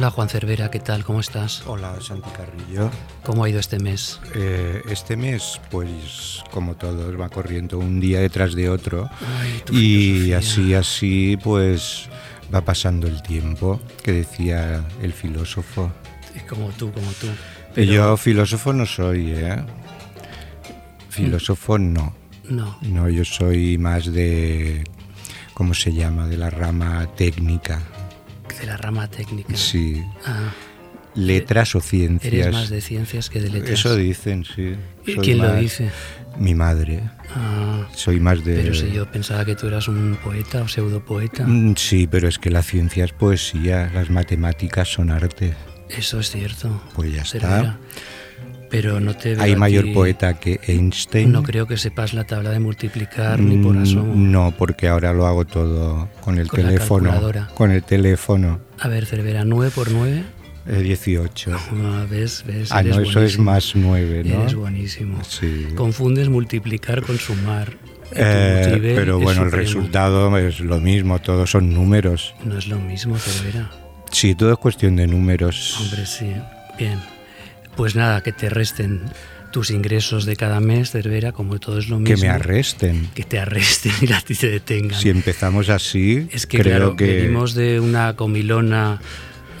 [0.00, 1.04] Hola Juan Cervera, ¿qué tal?
[1.04, 1.62] ¿Cómo estás?
[1.66, 2.90] Hola Santi Carrillo.
[3.22, 4.18] ¿Cómo ha ido este mes?
[4.34, 10.32] Eh, este mes, pues como todos, va corriendo un día detrás de otro Ay, y
[10.32, 12.08] así, así, pues
[12.52, 15.92] va pasando el tiempo, que decía el filósofo.
[16.48, 17.26] Como tú, como tú.
[17.82, 19.62] Yo filósofo no soy, ¿eh?
[21.10, 22.14] Filósofo no.
[22.48, 24.82] No, No, yo soy más de,
[25.52, 26.26] ¿cómo se llama?
[26.26, 27.82] De la rama técnica.
[28.60, 29.56] De la rama técnica.
[29.56, 30.02] Sí.
[30.26, 30.52] Ah,
[31.16, 32.32] Letras o ciencias.
[32.32, 33.80] eres más de ciencias que de letras.
[33.80, 34.76] Eso dicen, sí.
[35.06, 35.90] ¿Y Soy ¿Quién lo dice?
[36.38, 37.02] Mi madre.
[37.34, 38.54] Ah, Soy más de...
[38.54, 41.44] pero si yo pensaba que tú eras un poeta o pseudopoeta.
[41.46, 45.54] Mm, Sí, pero es que la ciencia es poesía, las matemáticas son arte.
[45.88, 46.80] Eso es cierto.
[46.94, 47.76] Pues ya está.
[48.70, 51.32] Pero no te Hay mayor ti- poeta que Einstein.
[51.32, 54.14] No creo que sepas la tabla de multiplicar ni por Mm, asomo.
[54.14, 57.10] No, porque ahora lo hago todo con el Con la teléfono.
[57.10, 57.48] calculadora.
[57.54, 58.60] Con el teléfono.
[58.78, 60.22] A ver, Cervera, 9 por 9.
[60.68, 61.52] Eh, 18.
[61.82, 62.44] Ah, ¿Ves?
[62.46, 62.70] ¿Ves?
[62.70, 63.44] Ah, no, eso es buenísimo.
[63.50, 64.40] más 9, ¿no?
[64.42, 65.18] Eres buenísimo.
[65.24, 65.66] Sí.
[65.74, 67.72] Confundes multiplicar con sumar.
[68.12, 72.34] Eh, pero bueno, el resultado es lo mismo, todos son números.
[72.44, 73.70] No es lo mismo, Cervera.
[74.12, 75.76] Sí, todo es cuestión de números.
[75.80, 76.32] Hombre, sí.
[76.78, 76.98] Bien.
[77.76, 79.02] Pues nada, que te resten
[79.52, 82.22] tus ingresos de cada mes, Cervera, como todo es lo que mismo.
[82.26, 83.10] me arresten.
[83.14, 85.00] Que te arresten y a ti te detengan.
[85.00, 89.00] Si empezamos así, es que creo claro, que venimos de una comilona.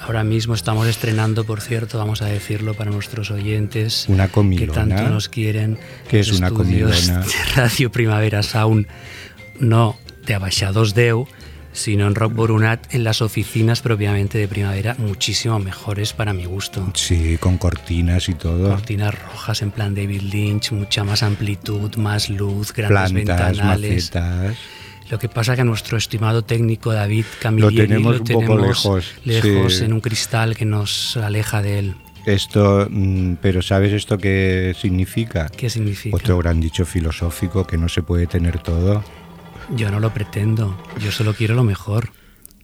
[0.02, 4.72] Ahora mismo estamos estrenando, por cierto, vamos a decirlo para nuestros oyentes una que comilona.
[4.72, 5.78] tanto nos quieren.
[6.08, 7.20] ¿Qué es una comilona?
[7.20, 8.86] de Radio Primavera Sound,
[9.58, 11.26] no de Abaixados Deu,
[11.72, 16.90] sino en Rock Borunat, en las oficinas propiamente de Primavera, muchísimo mejores para mi gusto.
[16.94, 18.70] Sí, con cortinas y todo.
[18.70, 24.14] Cortinas rojas en plan David Lynch, mucha más amplitud, más luz, grandes plantas, ventanales.
[24.14, 24.56] macetas.
[25.10, 29.14] Lo que pasa que a nuestro estimado técnico David Lo Camilleri tenemos un poco lejos,
[29.24, 29.84] lejos sí.
[29.84, 31.94] en un cristal que nos aleja de él.
[32.26, 35.48] Esto, mm, pero ¿sabes esto qué significa?
[35.48, 36.14] ¿Qué significa?
[36.14, 39.02] Otro gran dicho filosófico que no se puede tener todo.
[39.76, 42.10] Yo no lo pretendo, yo solo quiero lo mejor.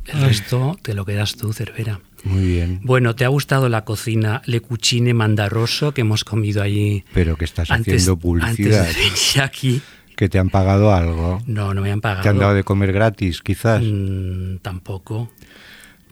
[0.06, 2.00] El resto te lo quedas tú, Cervera.
[2.24, 2.80] Muy bien.
[2.82, 7.44] Bueno, ¿te ha gustado la cocina Le Cucine Mandaroso que hemos comido allí Pero que
[7.44, 8.80] estás antes, haciendo publicidad.
[8.80, 9.82] antes de venir aquí?
[10.16, 11.42] Que te han pagado algo.
[11.46, 12.22] No, no me han pagado.
[12.22, 13.82] Te han dado de comer gratis, quizás.
[13.84, 15.30] Mm, tampoco.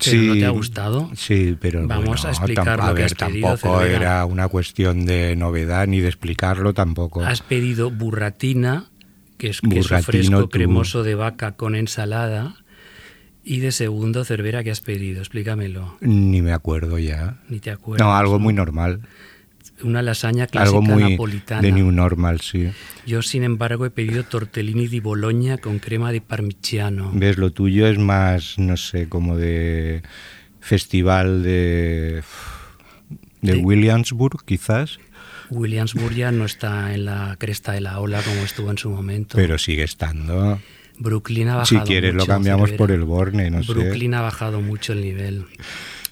[0.04, 1.10] ¿Pero no te ha gustado?
[1.15, 3.97] Sí, pero Vamos bueno, a explicar lo a que ver, has pedido, tampoco Cervera.
[3.97, 7.25] era una cuestión de novedad ni de explicarlo tampoco.
[7.25, 8.87] Has pedido burratina,
[9.39, 10.49] que es queso fresco tú.
[10.50, 12.56] cremoso de vaca con ensalada.
[13.47, 15.21] Y de segundo, Cervera, ¿qué has pedido?
[15.21, 15.99] Explícamelo.
[16.00, 17.43] Ni me acuerdo ya.
[17.50, 18.06] Ni te acuerdas.
[18.06, 19.00] No, algo muy normal.
[19.83, 21.61] Una lasaña clásica Algo muy napolitana.
[21.61, 22.71] de new normal, sí.
[23.06, 27.11] Yo, sin embargo, he pedido tortellini di Bologna con crema de parmigiano.
[27.12, 30.03] Ves, lo tuyo es más, no sé, como de
[30.61, 32.22] festival de,
[33.43, 34.99] de De- Williamsburg, quizás,
[35.54, 39.37] Williamsburg ya no está en la cresta de la ola como estuvo en su momento.
[39.37, 40.60] pero sigue estando.
[40.98, 42.78] Brooklyn ha Si bajado quieres lo mucho, cambiamos Cervera.
[42.78, 43.72] por el Borne, no sé.
[43.72, 45.44] Brooklyn ha bajado mucho el nivel.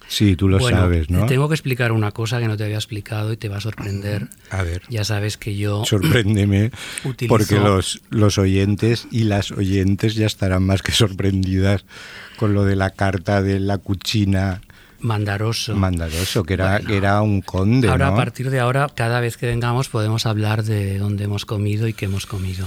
[0.09, 1.23] Sí, tú lo bueno, sabes, ¿no?
[1.23, 3.61] te tengo que explicar una cosa que no te había explicado y te va a
[3.63, 4.29] sorprender.
[4.51, 6.71] A ver, Ya sabes que yo sorpréndeme,
[7.05, 11.87] Utilizo- porque los, los oyentes y las oyentes ya estarán más que sorprendidas
[12.37, 14.61] con lo de la carta de la cuchina
[15.03, 15.75] mandaroso.
[15.77, 16.95] mandaroso, que era, Bueno.
[16.95, 18.13] era un conde, ahora, ¿no?
[18.15, 21.93] a partir de ahora, cada vez que vengamos podemos hablar de dónde hemos comido y
[21.93, 22.67] qué hemos comido.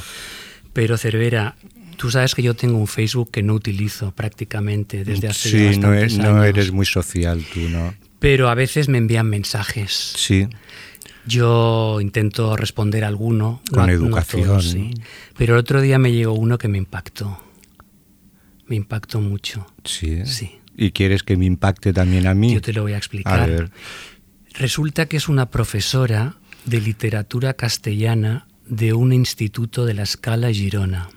[0.73, 1.56] Pero Cervera,
[1.97, 5.79] tú sabes que yo tengo un Facebook que no utilizo prácticamente desde hace ya Sí,
[5.79, 6.46] no, es- no años.
[6.46, 7.94] eres muy social tú, ¿no?
[8.19, 9.91] Pero a veces me envían mensajes.
[10.16, 10.47] Sí,
[11.28, 13.61] Yo intento responder alguno.
[13.72, 14.43] Con no no educación.
[14.43, 14.91] todos, sí.
[15.38, 17.40] Pero el otro día me llegó uno que me impactó.
[18.67, 19.66] Me impactó mucho.
[19.84, 20.23] sí.
[20.26, 20.59] Sí.
[20.77, 22.53] ¿Y quieres que me impacte también a mí?
[22.53, 23.49] Yo te lo voy a A explicar.
[23.49, 23.72] ver,
[24.57, 26.35] Resulta que es una profesora
[26.66, 31.09] de literatura castellana de un instituto de la Escala Girona.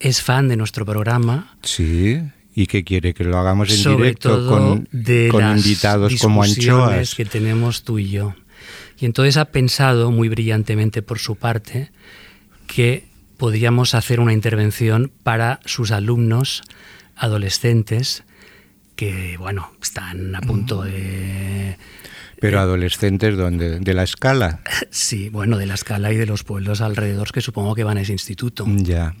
[0.00, 2.20] Es fan de nuestro programa, sí.
[2.56, 3.14] ¿Y qué quiere?
[3.14, 7.14] ¿Que lo hagamos en sobre directo todo con, de con las invitados como anchoas?
[7.14, 8.34] que tenemos tú y yo.
[8.98, 11.90] Y entonces ha pensado, muy brillantemente por su parte,
[12.66, 13.06] que
[13.36, 16.62] podríamos hacer una intervención para sus alumnos
[17.16, 18.24] adolescentes
[18.96, 21.76] que, bueno, están a punto de
[22.40, 24.60] Pero adolescentes donde de la escala.
[24.90, 28.02] Sí, bueno, de la escala y de los pueblos alrededor que supongo que van a
[28.02, 28.64] ese instituto.
[28.68, 29.14] Ya.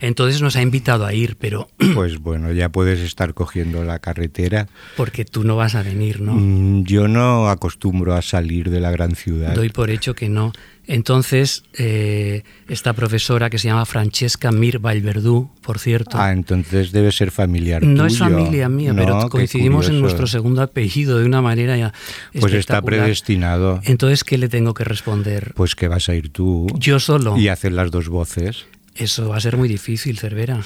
[0.00, 4.66] Entonces nos ha invitado a ir, pero Pues bueno, ya puedes estar cogiendo la carretera.
[4.96, 6.34] porque tú no vas a venir, ¿no?
[6.34, 9.54] Mm, Yo no acostumbro a salir de la gran ciudad.
[9.54, 10.52] Doy por hecho que no.
[10.86, 17.10] Entonces, eh, esta profesora que se llama Francesca Mir Valverdú, por cierto, Ah, entonces debe
[17.10, 21.40] ser familiar no es familia mía, No, pero coincidimos en nuestro segundo apellido de una
[21.40, 21.92] manera ya
[22.38, 23.80] Pues está predestinado.
[23.84, 25.52] Entonces, ¿qué le tengo que responder?
[25.54, 27.36] Pues que vas a ir tú Yo solo.
[27.38, 28.66] y hacer las dos voces.
[28.94, 30.60] Eso va a ser muy difícil, Cervera.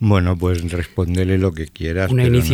[0.00, 2.10] Bueno, pues respóndele lo que quieras.
[2.10, 2.48] Una pero no sé.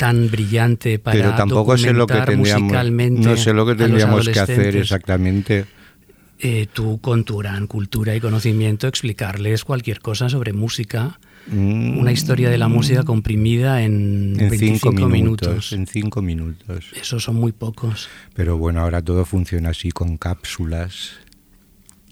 [0.00, 4.26] Tan brillante para Pero tampoco sé lo que tendríamos, musicalmente no sé lo que tendríamos
[4.26, 5.66] que hacer exactamente.
[6.38, 11.20] Eh, tú, con tu gran cultura y conocimiento, explicarles cualquier cosa sobre música.
[11.48, 15.72] Mm, Una historia de la música comprimida en, en 25 cinco minutos, minutos.
[15.74, 16.86] En cinco minutos.
[16.98, 18.08] Esos son muy pocos.
[18.32, 21.18] Pero bueno, ahora todo funciona así con cápsulas.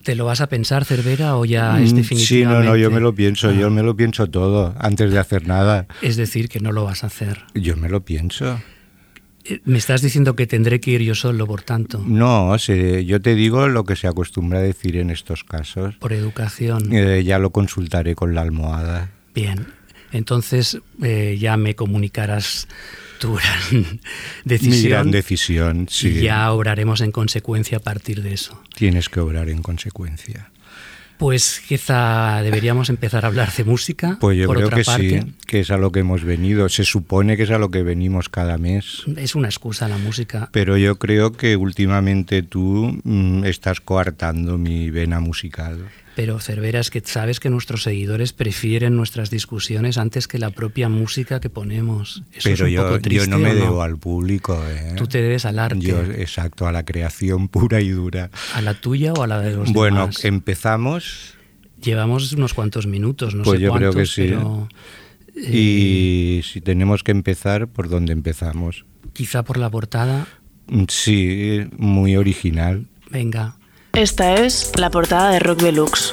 [0.02, 2.64] ¿Te lo vas a pensar, Cervera, o ya Mm, es Sí, definitivamente?
[2.66, 5.46] no, no, yo me lo pienso, Ah, yo me lo pienso todo antes de hacer
[5.46, 5.86] nada.
[6.02, 7.44] Es decir, que no lo vas a hacer.
[7.54, 8.60] Yo me lo pienso.
[9.44, 13.20] Eh, Me estás diciendo que tendré que ir yo solo, por tanto, No, se- yo
[13.20, 15.96] te digo lo que se acostumbra a decir en estos casos.
[15.96, 16.92] por educación.
[16.92, 19.10] Eh, ya lo consultaré con la almohada.
[19.34, 19.66] Bien,
[20.12, 22.66] entonces eh, ya me comunicarás
[23.18, 23.34] tu
[23.70, 24.00] gran
[24.44, 26.08] decisión Mi gran decisión, sí.
[26.08, 28.62] y ya obraremos en consecuencia a partir de eso.
[28.74, 30.50] Tienes que obrar en consecuencia.
[31.18, 34.18] Pues quizá deberíamos empezar a hablar de música.
[34.20, 35.22] Pues yo por creo otra que parte.
[35.22, 36.68] sí, que es a lo que hemos venido.
[36.68, 39.02] Se supone que es a lo que venimos cada mes.
[39.16, 40.48] Es una excusa la música.
[40.52, 45.88] Pero yo creo que últimamente tú mm, estás coartando mi vena musical.
[46.18, 50.88] Pero Cervera, es que sabes que nuestros seguidores prefieren nuestras discusiones antes que la propia
[50.88, 52.24] música que ponemos.
[52.32, 54.60] Eso es Pero un yo, poco yo triste, no me ¿o debo al público.
[54.68, 54.94] ¿eh?
[54.96, 55.78] Tú te debes al arte.
[55.78, 58.30] Yo, exacto, a la creación pura y dura.
[58.52, 60.24] ¿A la tuya o a la de los Bueno, demás?
[60.24, 61.34] empezamos
[61.80, 64.28] Llevamos unos cuantos minutos, no Pues sé yo creo cuántos, que sí.
[64.28, 64.68] pero
[65.36, 68.84] eh, y si tenemos que empezar, ¿por dónde empezamos?
[69.12, 70.26] quizá por la portada.
[70.66, 72.86] Mm, Sí, muy original.
[73.08, 73.54] Venga,
[73.98, 76.12] Esta es la portada de Rock Deluxe.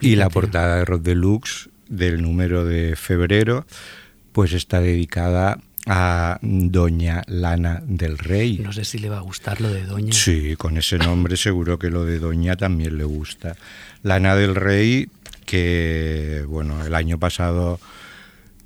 [0.00, 3.66] Y la portada de Rock Deluxe del número de febrero,
[4.32, 8.58] pues está dedicada a Doña Lana del Rey.
[8.60, 10.14] No sé si le va a gustar lo de Doña.
[10.14, 13.54] Sí, con ese nombre seguro que lo de Doña también le gusta.
[14.02, 15.10] Lana del Rey,
[15.44, 17.80] que bueno, el año pasado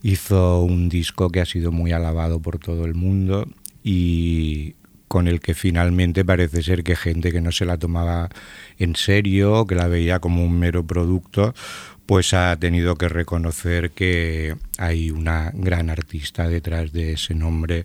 [0.05, 3.49] hizo un disco que ha sido muy alabado por todo el mundo
[3.83, 4.77] y
[5.09, 8.29] con el que finalmente parece ser que gente que no se la tomaba
[8.79, 11.55] en serio, que la veía como un mero producto,
[12.07, 17.85] pues ha tenido que reconocer que hay una gran artista detrás de ese nombre,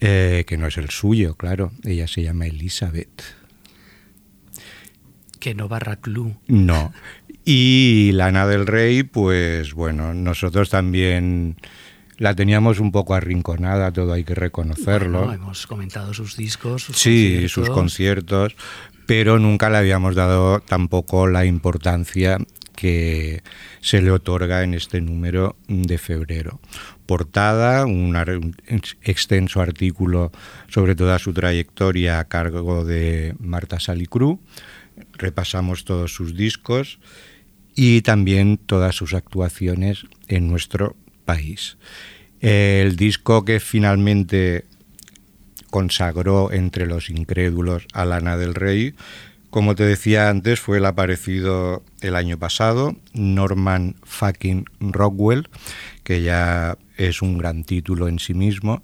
[0.00, 1.72] eh, que no es el suyo, claro.
[1.84, 3.22] Ella se llama Elizabeth.
[5.40, 6.36] Que no barra club.
[6.46, 6.92] No.
[7.44, 11.56] Y Lana del Rey, pues bueno, nosotros también
[12.18, 15.20] la teníamos un poco arrinconada, todo hay que reconocerlo.
[15.20, 16.82] Bueno, hemos comentado sus discos.
[16.82, 17.52] Sus sí, conciertos.
[17.52, 18.56] sus conciertos,
[19.06, 22.38] pero nunca le habíamos dado tampoco la importancia
[22.74, 23.42] que
[23.80, 26.60] se le otorga en este número de febrero.
[27.06, 28.16] Portada, un
[29.02, 30.30] extenso artículo
[30.68, 34.40] sobre toda su trayectoria a cargo de Marta Salicru.
[35.14, 37.00] Repasamos todos sus discos
[37.74, 41.78] y también todas sus actuaciones en nuestro país.
[42.40, 44.64] El disco que finalmente
[45.70, 48.94] consagró entre los incrédulos a Lana del Rey.
[49.50, 55.48] Como te decía antes, fue el aparecido el año pasado, Norman fucking Rockwell,
[56.04, 58.82] que ya es un gran título en sí mismo.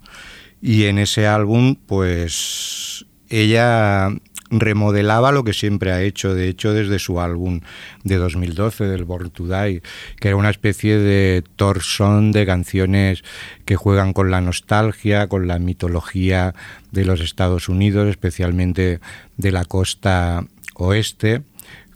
[0.63, 4.09] Y en ese álbum, pues ella
[4.51, 7.61] remodelaba lo que siempre ha hecho, de hecho desde su álbum
[8.03, 9.83] de 2012, del Born to Die,
[10.21, 13.25] que era una especie de torsón de canciones
[13.65, 16.55] que juegan con la nostalgia, con la mitología
[16.93, 19.01] de los Estados Unidos, especialmente
[19.37, 21.43] de la costa oeste,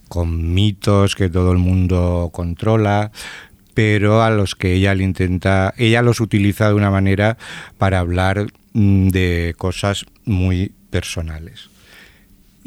[0.09, 3.13] con mitos que todo el mundo controla,
[3.75, 7.37] pero a los que ella le intenta, ella los utiliza de una manera
[7.77, 11.71] para hablar mm, de cosas muy personales.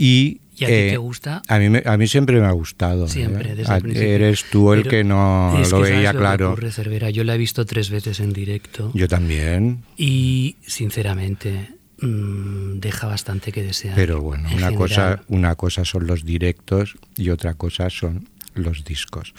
[0.03, 1.41] Y, ¿Y a ti eh, te gusta?
[1.48, 3.08] A mí, me- a mí siempre me ha gustado.
[3.08, 3.55] Siempre, ¿eh?
[3.55, 4.10] desde A- el principio.
[4.10, 6.55] Eres tú el Pero que no es lo que ¿sabes veía claro.
[6.72, 7.10] Cervera?
[7.10, 9.84] Yo la he visto tres veces en directo Yo también.
[9.98, 11.70] y, sinceramente,
[12.01, 13.96] mm, deja bastante que desear.
[13.96, 18.84] Pero bueno, en una cosa, una cosa son los directos y otra cosa son los
[18.84, 19.34] discos.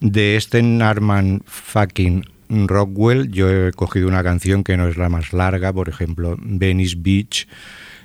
[0.00, 5.32] De este Narman fucking Rockwell, yo he cogido una canción que no es la más
[5.32, 7.46] larga, por ejemplo, Venice Beach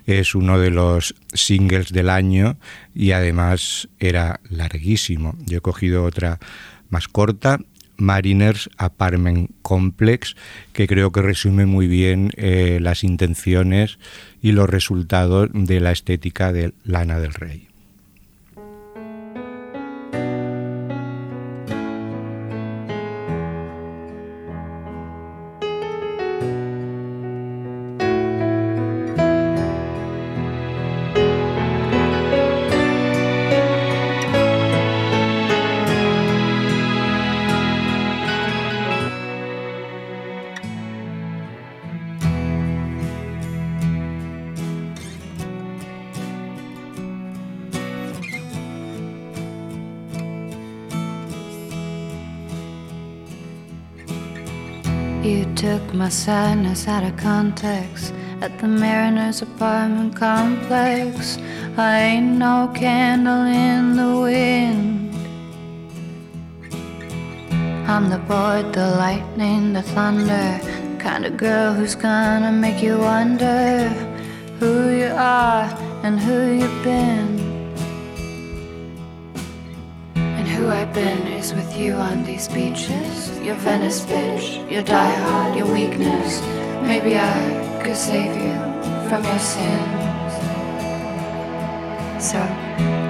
[0.09, 2.57] es uno de los singles del año
[2.95, 5.35] y además era larguísimo.
[5.45, 6.39] Yo he cogido otra
[6.89, 7.59] más corta,
[7.97, 10.35] Mariners Apartment Complex,
[10.73, 13.99] que creo que resume muy bien eh, las intenciones
[14.41, 17.68] y los resultados de la estética de Lana del Rey.
[56.09, 61.37] My sadness out of context at the Mariner's apartment complex.
[61.77, 65.13] I ain't no candle in the wind.
[67.87, 70.49] I'm the board, the lightning, the thunder,
[70.93, 73.87] the kind of girl who's gonna make you wonder
[74.59, 75.65] who you are
[76.01, 77.29] and who you've been.
[80.15, 83.39] And who I've been is with you on these beaches.
[83.39, 86.41] Your Venice bitch, your diehard, your weakness.
[86.81, 88.55] Maybe I could save you
[89.07, 90.33] from your sins.
[92.29, 92.39] So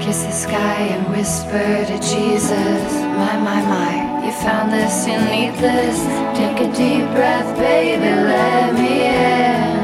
[0.01, 2.93] kiss the sky and whisper to Jesus.
[3.19, 5.97] My, my, my, you found this, you need this.
[6.37, 8.93] Take a deep breath, baby, let me
[9.33, 9.79] in.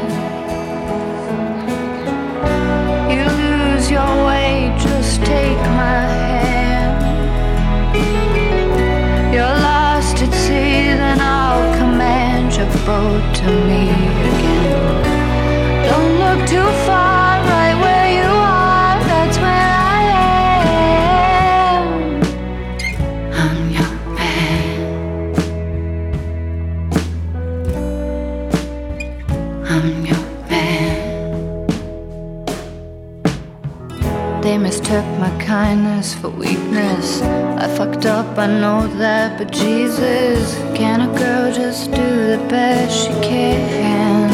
[3.12, 5.75] You lose your way, just take
[13.46, 13.95] to me
[34.86, 37.20] Mistook my kindness for weakness.
[37.24, 42.96] I fucked up, I know that, but Jesus, can a girl just do the best
[42.96, 44.30] she can?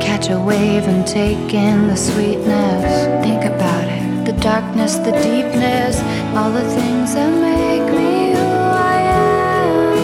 [0.00, 3.06] Catch a wave and take in the sweetness.
[3.24, 6.00] Think about it the darkness, the deepness,
[6.34, 8.48] all the things that make me who
[8.90, 9.98] I am.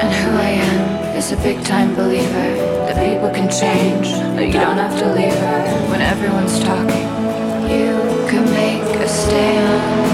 [0.00, 4.78] And who I am is a big time believer people can change, that you don't
[4.78, 7.24] have to leave her when everyone's talking
[7.68, 10.13] you can make a stand.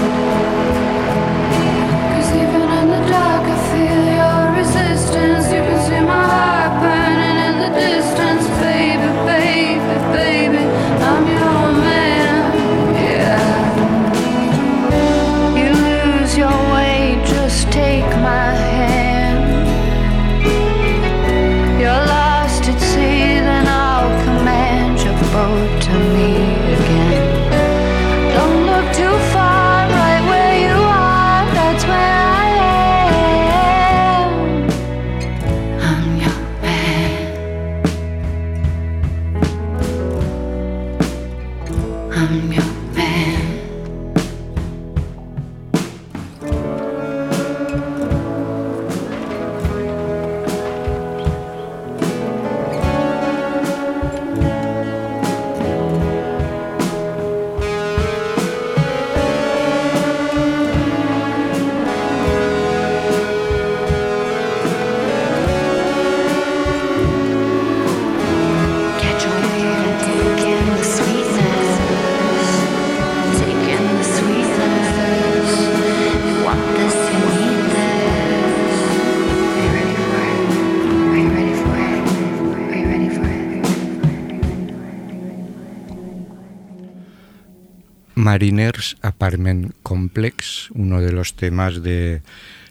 [88.31, 92.21] Mariners Apartment Complex, uno de los temas de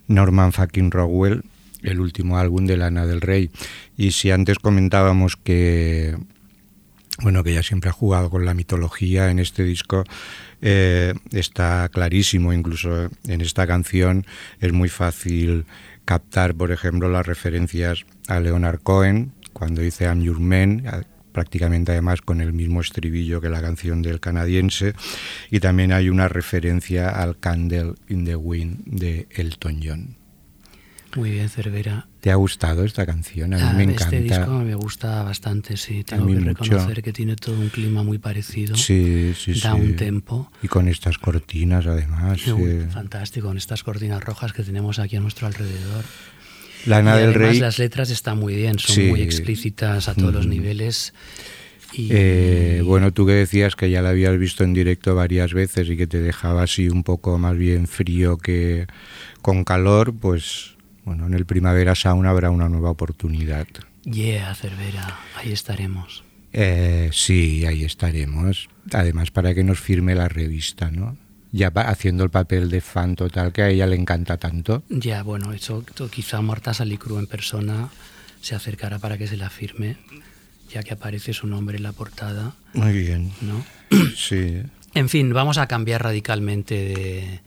[0.09, 1.43] Norman fucking Rockwell,
[1.83, 3.51] el último álbum de Lana del Rey.
[3.95, 6.17] Y si antes comentábamos que
[7.21, 10.05] bueno, que ella siempre ha jugado con la mitología en este disco,
[10.63, 14.25] eh, está clarísimo, incluso en esta canción
[14.61, 15.67] es muy fácil
[16.07, 20.87] captar, por ejemplo, las referencias a Leonard Cohen, cuando dice I'm Your Man,
[21.33, 24.95] prácticamente además con el mismo estribillo que la canción del canadiense,
[25.51, 30.17] y también hay una referencia al Candle in the Wind de Elton John.
[31.17, 32.07] Muy bien, Cervera.
[32.21, 33.53] ¿Te ha gustado esta canción?
[33.55, 34.39] A mí Ah, me Este encanta.
[34.39, 36.05] disco me gusta bastante, sí.
[36.05, 36.45] Tengo que mucho.
[36.65, 38.77] reconocer que tiene todo un clima muy parecido.
[38.77, 39.81] Sí, sí, da sí.
[39.81, 40.53] un tempo.
[40.63, 42.41] Y con estas cortinas, además.
[42.47, 42.87] Eh.
[42.93, 46.05] Fantástico, con estas cortinas rojas que tenemos aquí a nuestro alrededor.
[46.87, 47.61] Lana y del además Rey.
[47.61, 49.03] las letras están muy bien, son Sí.
[49.03, 51.13] muy explícitas a todos los niveles.
[51.93, 55.89] Y, Eh, bueno, tú que decías que ya la habías visto en directo varias veces
[55.91, 58.87] y que te dejaba así un poco más bien frío que
[59.43, 63.67] con calor, pues bueno, en el Primavera Sound habrá una nueva oportunidad.
[64.05, 66.23] yeah, Cervera, ahí estaremos.
[66.53, 68.69] Eh, sí, ahí estaremos.
[68.93, 71.17] Además, para que nos firme la revista, ¿no?
[71.53, 74.83] Ya pa- haciendo el papel de fan total que a ella le encanta tanto.
[74.89, 77.91] Ya, bueno, eso quizá Marta Salicru en persona
[78.41, 79.97] se acercará para que se la firme,
[80.73, 83.33] ya que aparece su nombre en la portada, Muy bien.
[83.41, 83.65] ¿no?
[84.17, 84.63] Sí.
[84.95, 87.41] En fin, vamos a cambiar radicalmente de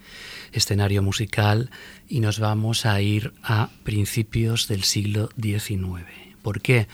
[0.53, 1.69] escenario musical
[2.07, 6.03] y nos vamos a ir a principios del siglo XIX.
[6.41, 6.87] ¿Por qué?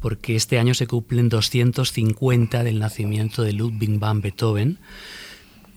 [0.00, 4.78] Porque este año se cumplen 250 del nacimiento de Ludwig van Beethoven,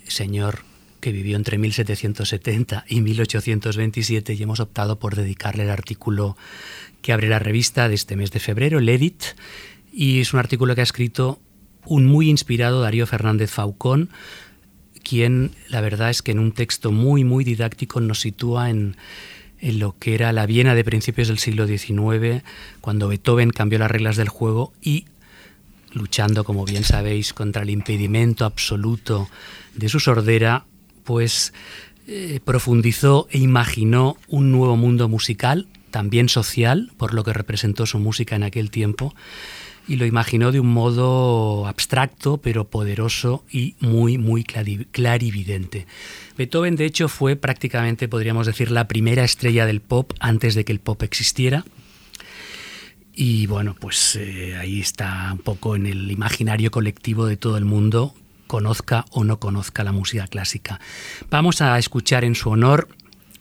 [0.07, 0.59] señor
[1.03, 6.38] que vivió entre 1770 y 1827 y hemos optado por dedicarle el artículo
[7.01, 9.22] que abre la revista de este mes de febrero, el Edit,
[9.91, 11.41] y es un artículo que ha escrito
[11.83, 14.12] un muy inspirado Darío Fernández Faucón,
[15.03, 18.95] quien la verdad es que en un texto muy, muy didáctico nos sitúa en,
[19.60, 22.43] en lo que era la Viena de principios del siglo XIX,
[22.79, 25.03] cuando Beethoven cambió las reglas del juego y
[25.91, 29.27] luchando, como bien sabéis, contra el impedimento absoluto
[29.75, 30.65] de su sordera,
[31.03, 31.53] pues
[32.07, 38.00] eh, profundizó e imaginó un nuevo mundo musical, también social, por lo que representó su
[38.00, 39.13] música en aquel tiempo,
[39.88, 45.86] y lo imaginó de un modo abstracto, pero poderoso y muy, muy clari- clarividente.
[46.38, 50.72] Beethoven, de hecho, fue prácticamente, podríamos decir, la primera estrella del pop antes de que
[50.72, 51.65] el pop existiera.
[53.13, 57.65] Y bueno, pues eh, ahí está un poco en el imaginario colectivo de todo el
[57.65, 58.15] mundo,
[58.53, 60.79] conozca o no conozca la música clásica.
[61.31, 62.87] Vamos a escuchar en su honor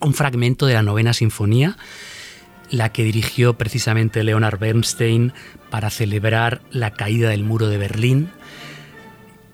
[0.00, 1.76] un fragmento de la novena sinfonía,
[2.70, 5.34] la que dirigió precisamente Leonard Bernstein
[5.68, 8.30] para celebrar la caída del muro de Berlín.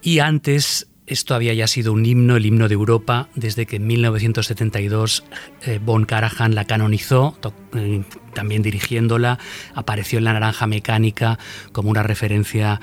[0.01, 3.87] Y antes esto había ya sido un himno, el himno de Europa, desde que en
[3.87, 5.25] 1972
[5.63, 7.37] eh, Von Karajan la canonizó,
[7.75, 8.03] eh,
[8.35, 9.39] también dirigiéndola,
[9.75, 11.39] apareció en La Naranja Mecánica
[11.73, 12.81] como una referencia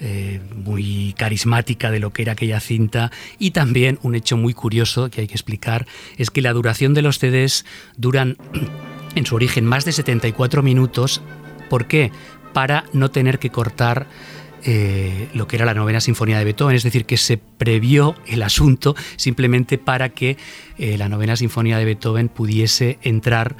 [0.00, 5.10] eh, muy carismática de lo que era aquella cinta y también un hecho muy curioso
[5.10, 5.86] que hay que explicar
[6.18, 7.64] es que la duración de los CDs
[7.96, 8.36] duran
[9.14, 11.22] en su origen más de 74 minutos.
[11.70, 12.12] ¿Por qué?
[12.52, 14.06] Para no tener que cortar
[14.68, 18.42] eh, lo que era la novena sinfonía de Beethoven, es decir, que se previó el
[18.42, 20.36] asunto simplemente para que
[20.76, 23.56] eh, la novena sinfonía de Beethoven pudiese entrar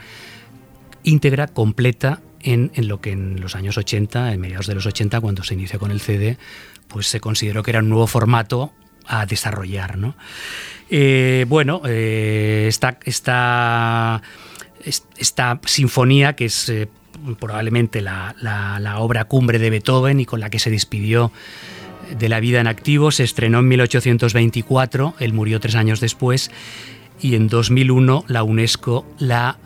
[1.05, 5.45] íntegra, completa, en, lo que en los años 80, en mediados de los 80, cuando
[5.45, 6.39] se inició con el CD,
[6.89, 8.73] pues se consideró que era un nuevo formato
[9.07, 9.99] a desarrollar.
[9.99, 10.17] ¿no?
[10.91, 14.23] Eh, bueno, esta, esta,
[15.17, 16.73] esta sinfonía, que es
[17.39, 21.33] probablemente la, la, obra cumbre de Beethoven y con la que se despidió
[22.19, 26.51] de la vida en activo, se estrenó en 1824, él murió tres años después,
[27.21, 29.59] y en 2001 la UNESCO la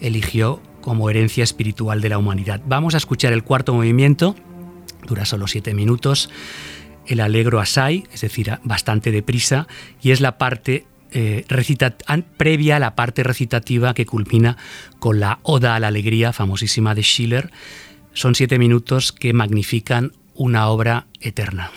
[0.00, 2.60] eligió como herencia espiritual de la humanidad.
[2.66, 4.36] Vamos a escuchar el cuarto movimiento,
[5.06, 6.30] dura solo siete minutos,
[7.06, 9.66] el Allegro Assai, es decir, bastante deprisa,
[10.02, 11.44] y es la parte eh,
[12.36, 14.56] previa a la parte recitativa que culmina
[14.98, 17.50] con la Oda a la Alegría, famosísima de Schiller.
[18.12, 21.70] Son siete minutos que magnifican una obra eterna.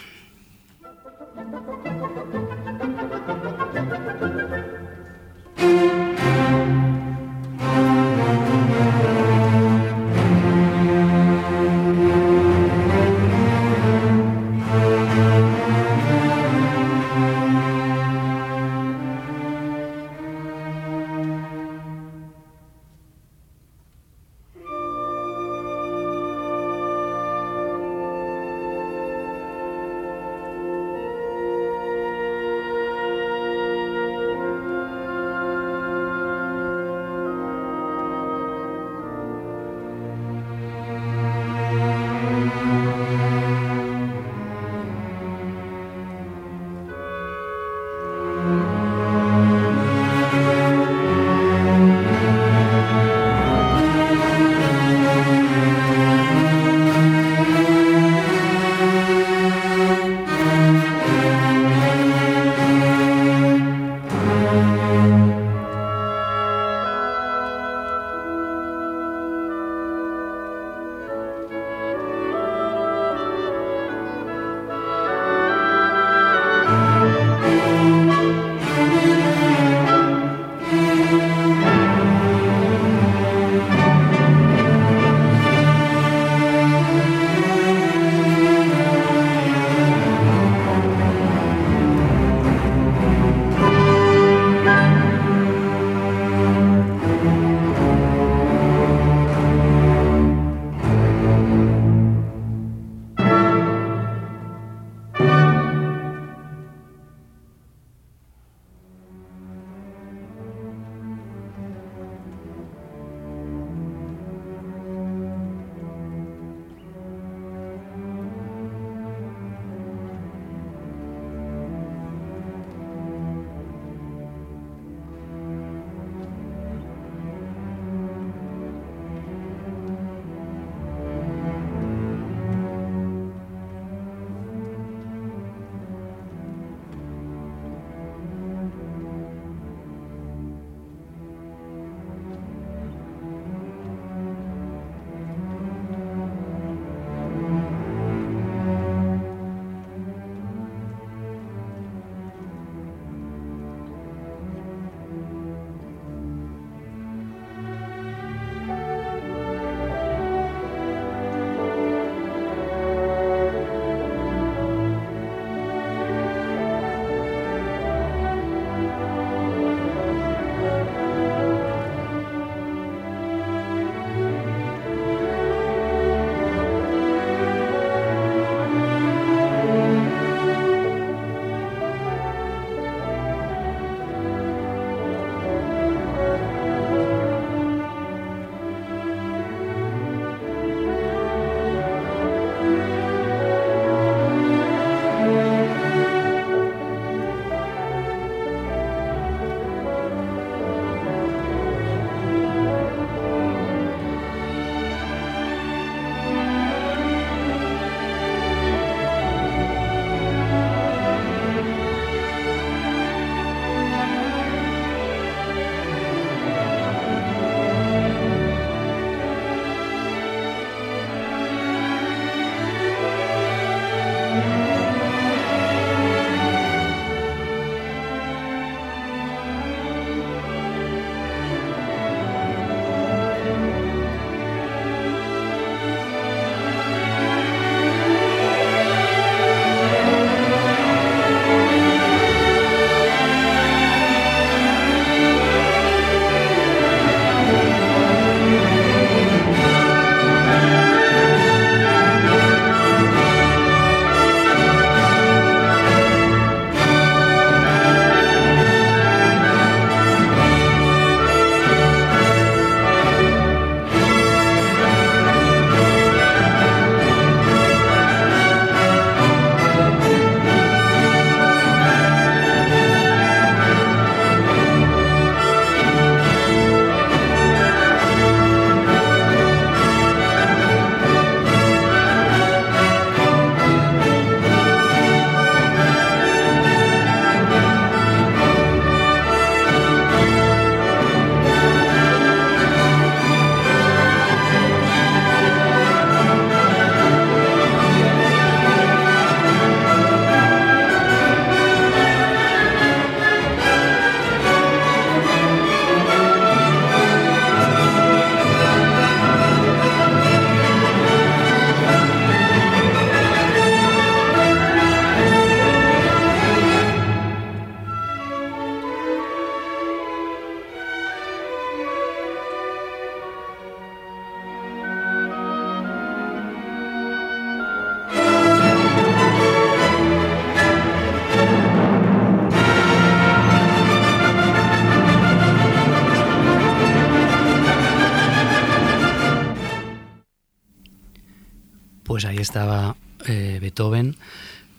[342.20, 344.18] Pues ahí estaba eh, Beethoven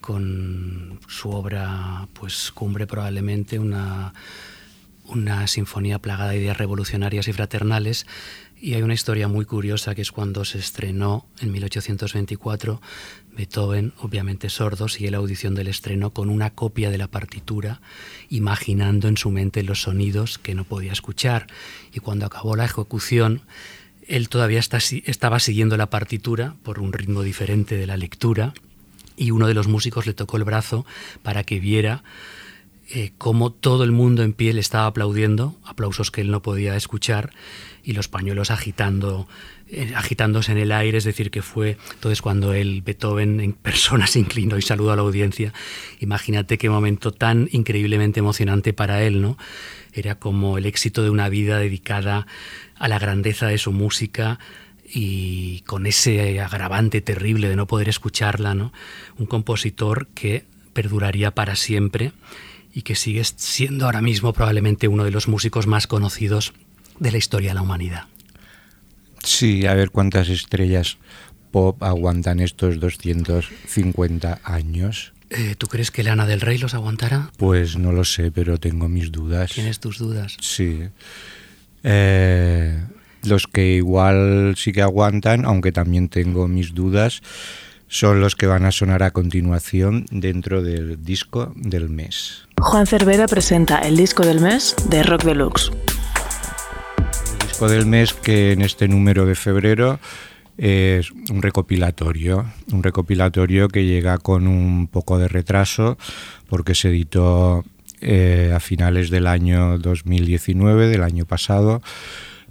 [0.03, 4.13] con su obra, pues cumbre probablemente, una,
[5.07, 8.07] una sinfonía plagada de ideas revolucionarias y fraternales.
[8.61, 12.83] Y hay una historia muy curiosa que es cuando se estrenó en 1824,
[13.35, 17.81] Beethoven, obviamente sordo, sigue la audición del estreno con una copia de la partitura,
[18.29, 21.47] imaginando en su mente los sonidos que no podía escuchar.
[21.91, 23.41] Y cuando acabó la ejecución,
[24.11, 28.53] él todavía estaba siguiendo la partitura por un ritmo diferente de la lectura
[29.17, 30.85] y uno de los músicos le tocó el brazo
[31.23, 32.03] para que viera
[32.93, 36.75] eh, cómo todo el mundo en pie le estaba aplaudiendo, aplausos que él no podía
[36.75, 37.31] escuchar,
[37.85, 39.29] y los pañuelos agitando,
[39.95, 44.19] agitándose en el aire, es decir, que fue entonces cuando el Beethoven en persona se
[44.19, 45.53] inclinó y saludó a la audiencia.
[46.01, 49.37] Imagínate qué momento tan increíblemente emocionante para él, ¿no?
[49.93, 52.27] Era como el éxito de una vida dedicada
[52.79, 54.39] a la grandeza de su música
[54.93, 58.73] y con ese agravante terrible de no poder escucharla, ¿no?
[59.19, 62.13] Un compositor que perduraría para siempre
[62.73, 66.53] y que sigue siendo ahora mismo probablemente uno de los músicos más conocidos
[66.99, 68.07] de la historia de la humanidad.
[69.23, 70.99] Sí, a ver cuántas estrellas
[71.51, 75.13] pop aguantan estos 250 años.
[75.31, 77.31] Eh, ¿Tú crees que Lana del Rey los aguantará?
[77.37, 79.53] Pues no lo sé, pero tengo mis dudas.
[79.53, 80.37] ¿Tienes tus dudas?
[80.41, 80.89] Sí.
[81.85, 82.85] Eh,
[83.23, 87.23] los que igual sí que aguantan, aunque también tengo mis dudas,
[87.87, 92.47] son los que van a sonar a continuación dentro del disco del mes.
[92.61, 95.71] Juan Cervera presenta el disco del mes de Rock Deluxe.
[97.61, 100.01] Disco del mes que en este número de febrero
[100.57, 105.99] es un recopilatorio, un recopilatorio que llega con un poco de retraso
[106.49, 107.63] porque se editó
[108.01, 111.83] eh, a finales del año 2019, del año pasado,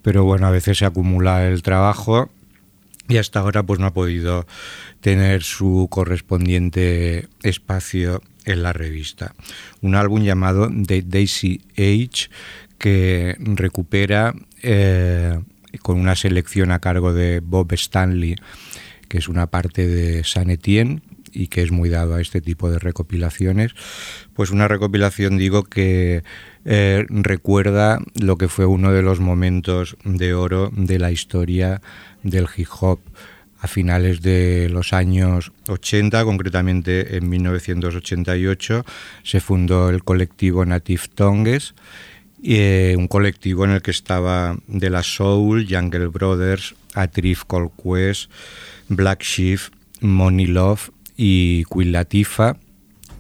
[0.04, 2.30] pero bueno, a veces se acumula el trabajo
[3.08, 4.46] y hasta ahora pues no ha podido
[5.02, 9.34] tener su correspondiente espacio en la revista.
[9.82, 12.30] Un álbum llamado The Daisy Age
[12.80, 15.40] que recupera eh,
[15.84, 18.36] con una selección a cargo de Bob Stanley,
[19.08, 22.72] que es una parte de San Etienne, y que es muy dado a este tipo
[22.72, 23.74] de recopilaciones,
[24.34, 26.24] pues una recopilación digo que
[26.66, 31.82] eh, recuerda lo que fue uno de los momentos de oro de la historia
[32.24, 33.00] del hip hop
[33.62, 38.86] a finales de los años 80, concretamente en 1988,
[39.24, 41.76] se fundó el colectivo Native Tongues,
[42.44, 48.32] eh, un colectivo en el que estaba De La Soul, Jungle Brothers, A Call Quest,
[48.88, 49.60] Black Sheep,
[50.02, 52.58] Money Love y Queen Latifa.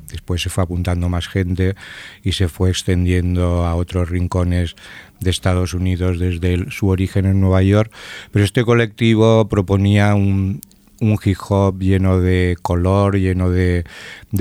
[0.10, 1.76] Después se fue apuntando más gente
[2.24, 4.76] y se fue extendiendo a otros rincones
[5.20, 7.92] de Estados Unidos desde su origen en Nueva York.
[8.32, 10.62] Pero este colectivo proponía un,
[11.00, 13.86] hip hop lleno de color, lleno de,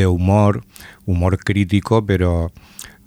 [0.07, 0.65] humor,
[1.05, 2.51] humor crítico, pero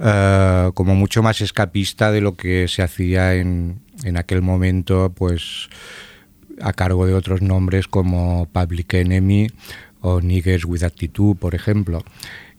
[0.02, 5.70] eh, como mucho más escapista de lo que se hacía en, en aquel momento, pues
[6.62, 9.48] a cargo de otros nombres como Public Enemy
[10.02, 12.04] o Niggers with Attitude, por ejemplo.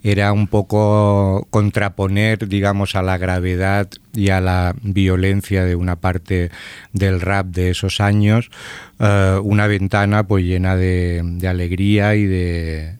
[0.05, 6.51] Era un poco contraponer, digamos, a la gravedad y a la violencia de una parte
[6.93, 8.51] del rap de esos años,
[8.99, 12.99] eh, una ventana pues llena de, alegría y de,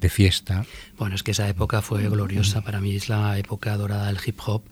[0.00, 0.64] de fiesta.
[0.98, 4.38] Bueno, es que esa época fue gloriosa, para mí es la época dorada del hip
[4.46, 4.62] hop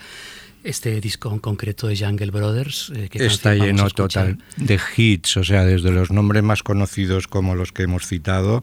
[0.64, 2.90] este disco en concreto de Jungle Brothers.
[2.96, 7.70] Eh, Está lleno total de hits, o sea, desde los nombres más conocidos como los
[7.70, 8.62] que hemos citado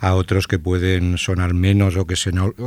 [0.00, 2.30] a otros que pueden sonar menos o que, se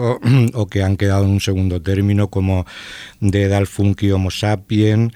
[0.53, 2.65] o, que han quedado en un segundo término, como
[3.19, 5.13] Dedal Funky Homo Sapien,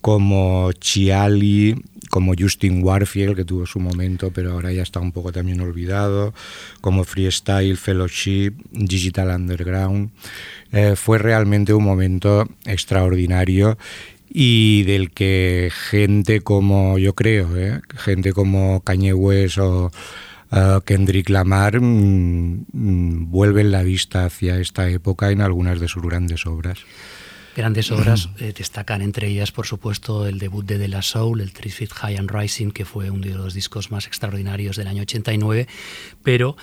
[0.00, 1.76] como Chiali,
[2.10, 6.34] como Justin Warfield, que tuvo su momento, pero ahora ya está un poco también olvidado,
[6.80, 10.10] como Freestyle Fellowship, Digital Underground.
[10.72, 13.78] Eh, fue realmente un momento extraordinario
[14.30, 17.80] y del que gente como yo creo, ¿eh?
[17.96, 19.90] gente como Kanye West o
[20.52, 26.02] uh, Kendrick Lamar mm, mm, vuelven la vista hacia esta época en algunas de sus
[26.02, 26.80] grandes obras.
[27.58, 31.52] Grandes obras eh, destacan entre ellas, por supuesto, el debut de De La Soul, el
[31.52, 35.02] Three Feet High and Rising, que fue uno de los discos más extraordinarios del año
[35.02, 35.66] 89,
[36.22, 36.56] pero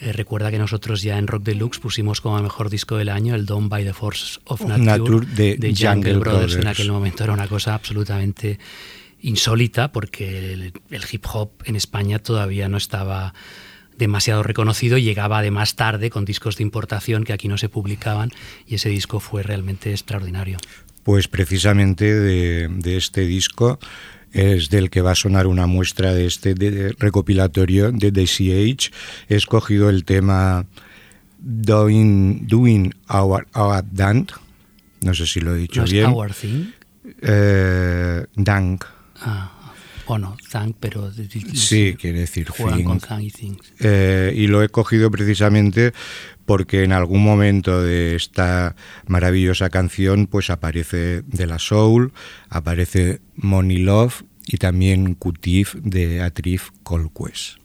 [0.00, 3.46] eh, recuerda que nosotros ya en Rock Deluxe pusimos como mejor disco del año el
[3.46, 6.56] Dawn by the Force of Nature, de, Jungle, Brothers.
[6.56, 8.58] En aquel momento era una cosa absolutamente
[9.20, 13.32] insólita porque el hip hop en España todavía no estaba
[13.98, 18.30] demasiado reconocido y llegaba además tarde con discos de importación que aquí no se publicaban
[18.66, 20.58] y ese disco fue realmente extraordinario.
[21.02, 23.78] Pues precisamente de, este disco
[24.32, 26.54] es del que va a sonar una muestra de este
[26.98, 28.92] recopilatorio de DCH.
[29.28, 30.64] He escogido el tema
[31.38, 34.34] Doing, doing Our, our Dance.
[35.02, 36.06] No sé si lo he dicho bien.
[36.06, 36.66] Our thing?
[37.20, 38.84] Eh, dank.
[39.20, 39.61] Ah,
[40.06, 41.10] bueno, thank, pero...
[41.54, 42.84] Sí, quiere decir thing.
[42.84, 43.72] con thank y things.
[43.80, 45.92] Eh, y lo he cogido precisamente
[46.44, 48.74] porque en algún momento de esta
[49.06, 52.12] maravillosa canción pues aparece De La Soul,
[52.48, 57.58] aparece Money Love y también Cutif de Atrif Colquest.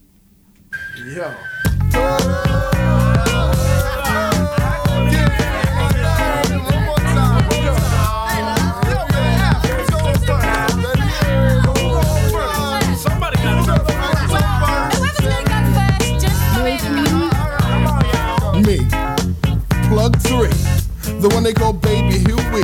[21.22, 22.64] The one they call Baby Huey.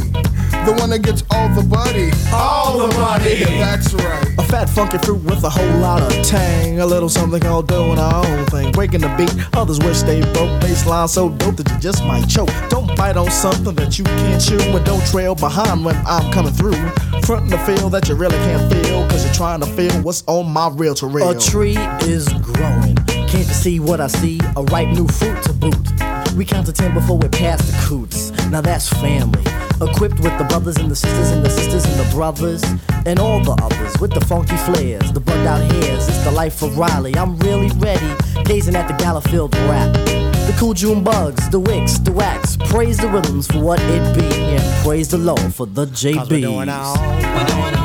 [0.64, 2.12] The one that gets all the buddy.
[2.32, 3.40] All the money.
[3.40, 4.38] Yeah, that's right.
[4.38, 6.80] A fat funky fruit with a whole lot of tang.
[6.80, 8.72] A little something called doing our own thing.
[8.72, 10.62] Breaking the beat, others wish they broke.
[10.62, 12.50] Baseline so dope that you just might choke.
[12.70, 14.60] Don't bite on something that you can't chew.
[14.60, 16.78] And don't trail behind when I'm coming through.
[17.24, 19.08] Frontin' the feel that you really can't feel.
[19.10, 21.32] Cause you're trying to feel what's on my real to real.
[21.32, 22.96] A tree is growing.
[23.08, 24.40] Can't you see what I see?
[24.56, 26.13] A ripe new fruit to boot.
[26.36, 28.32] We count to ten before we pass the coots.
[28.50, 29.44] Now that's family.
[29.82, 32.64] Equipped with the brothers and the sisters and the sisters and the brothers
[33.06, 36.08] and all the others with the funky flares, the bugged out hairs.
[36.08, 37.16] It's the life of Riley.
[37.16, 38.16] I'm really ready,
[38.46, 39.94] gazing at the Gallowfield rap.
[39.94, 42.58] The cool June bugs, the wicks, the wax.
[42.58, 47.83] Praise the rhythms for what it be, and praise the Lord for the JB.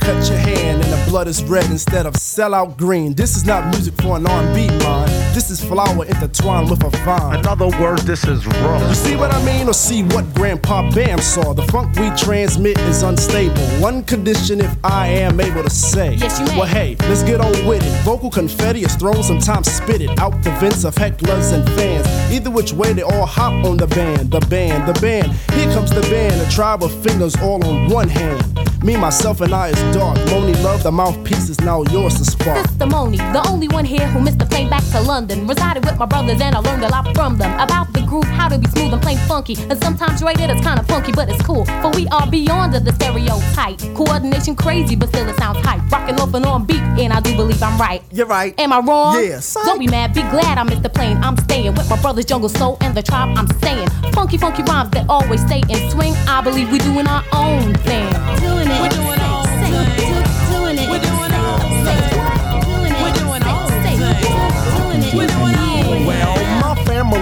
[0.00, 0.14] Cool?
[0.14, 3.14] cut your hand and the blood is red instead of sellout green.
[3.14, 5.10] This is not music for an R&B mind.
[5.34, 7.40] This is flower intertwined with a vine.
[7.40, 8.88] In other words, this is raw.
[8.88, 11.52] You see what I mean, or see what Grandpa Bam saw?
[11.52, 13.62] The funk we transmit is unstable.
[13.80, 16.14] One condition, if I am able to say.
[16.14, 16.58] Yes, you may.
[16.58, 18.04] Well, hey, let's get on with it.
[18.04, 22.06] Vocal confetti is thrown, sometimes spit it out the vents of hecklers and fans.
[22.32, 25.32] Either which way, they all hop on the band, the band, the band.
[25.52, 28.44] Here comes the band, a tribe of fingers all on one hand.
[28.84, 30.18] Me, myself, and I is dark.
[30.30, 32.66] Moni love, the mouthpiece is now yours to spark.
[32.66, 35.46] Sister Moni, the only one here who missed the plane back to London.
[35.46, 37.52] Resided with my brothers and I learned a lot from them.
[37.60, 39.56] About the groove, how to be smooth and plain funky.
[39.70, 41.64] And sometimes rated as kinda funky, but it's cool.
[41.82, 43.78] For we are beyond the stereotype.
[43.94, 45.80] Coordination crazy, but still it sounds hype.
[45.90, 48.02] Rocking off and on beat, and I do believe I'm right.
[48.10, 48.58] You're right.
[48.58, 49.14] Am I wrong?
[49.16, 49.54] Yes.
[49.64, 51.18] Don't be mad, be glad I missed the plane.
[51.22, 53.36] I'm staying with my brothers, Jungle Soul, and the tribe.
[53.36, 53.88] I'm staying.
[54.12, 56.14] Funky, funky rhymes that always stay in swing.
[56.28, 58.10] I believe we doing our own thing.
[58.40, 58.80] Doing it.
[58.80, 59.23] We're doing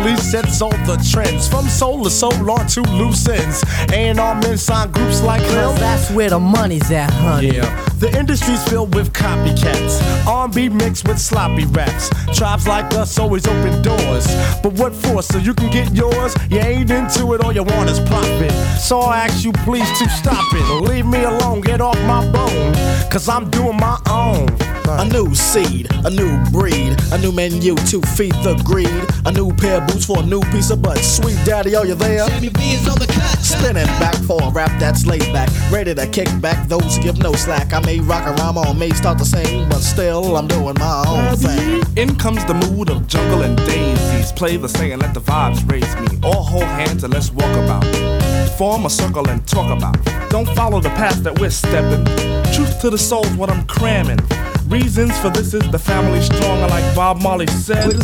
[0.03, 3.63] family sets all the trends from soul to soul on to loose ends.
[3.93, 5.75] A&R men sign groups like them.
[5.77, 7.57] That's where the money's at, honey.
[7.57, 10.01] Yeah, the industry's filled with copycats.
[10.27, 12.11] R&B mixed with sloppy raps.
[12.37, 14.27] Tribes like us always open doors.
[14.63, 15.23] But what for?
[15.23, 16.35] So you can get yours?
[16.49, 18.53] You ain't into it, all you want is profit.
[18.79, 20.83] So I ask you please to stop it.
[20.89, 22.75] Leave me alone, get off my bone.
[23.11, 24.47] Cause I'm doing my own.
[24.89, 28.89] A new seed, a new breed, a new menu to feed the greed.
[29.25, 30.99] A new pair of boots for a new piece of butt.
[30.99, 32.27] Sweet daddy, are you there?
[32.27, 33.39] Sammy B is on the cut.
[33.39, 35.49] Spinning back for a rap that's laid back.
[35.71, 37.73] Ready to kick back those who give no slack.
[37.73, 41.05] I may rock a rhyme or may start to sing, but still I'm doing my
[41.07, 41.83] own thing.
[41.97, 44.33] In comes the mood of jungle and daisies.
[44.33, 46.19] Play the sing and let the vibes raise me.
[46.23, 47.85] All hold hands and let's walk about.
[48.59, 49.97] Form a circle and talk about.
[50.31, 52.05] Don't follow the path that we're stepping.
[52.53, 54.19] Truth to the soul's what I'm cramming.
[54.69, 58.03] Reasons for this is the family stronger, like Bob Marley said.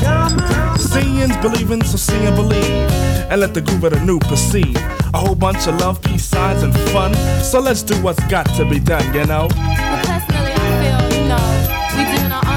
[0.79, 2.65] Seeing's believing, so see and believe.
[3.31, 4.77] And let the groove of the new proceed.
[5.15, 7.15] A whole bunch of love, peace signs, and fun.
[7.43, 9.49] So let's do what's got to be done, you know?
[9.55, 11.45] Well, personally, I feel, you know,
[11.97, 12.48] we doing our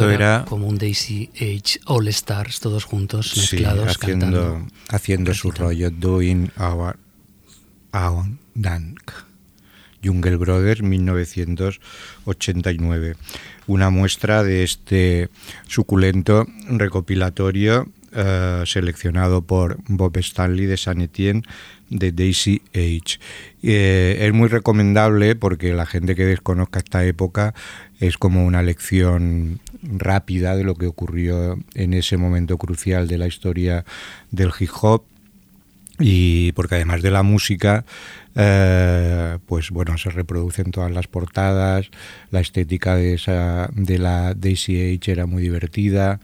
[0.00, 5.34] Esto era como un Daisy Age All Stars, todos juntos, mezclados, sí, haciendo, cantando, haciendo
[5.34, 6.96] su rollo, doing our
[7.92, 9.12] own dank.
[10.02, 13.16] Jungle Brothers 1989.
[13.66, 15.28] Una muestra de este
[15.68, 21.42] suculento recopilatorio eh, seleccionado por Bob Stanley de San Etienne
[21.90, 23.20] de Daisy Age.
[23.62, 27.54] Eh, es muy recomendable porque la gente que desconozca esta época
[28.00, 33.26] es como una lección rápida de lo que ocurrió en ese momento crucial de la
[33.26, 33.84] historia
[34.30, 35.04] del hip hop.
[35.98, 37.84] Y porque además de la música
[38.36, 41.90] eh, pues bueno, se reproducen todas las portadas,
[42.30, 46.20] la estética de, esa, de la Age era muy divertida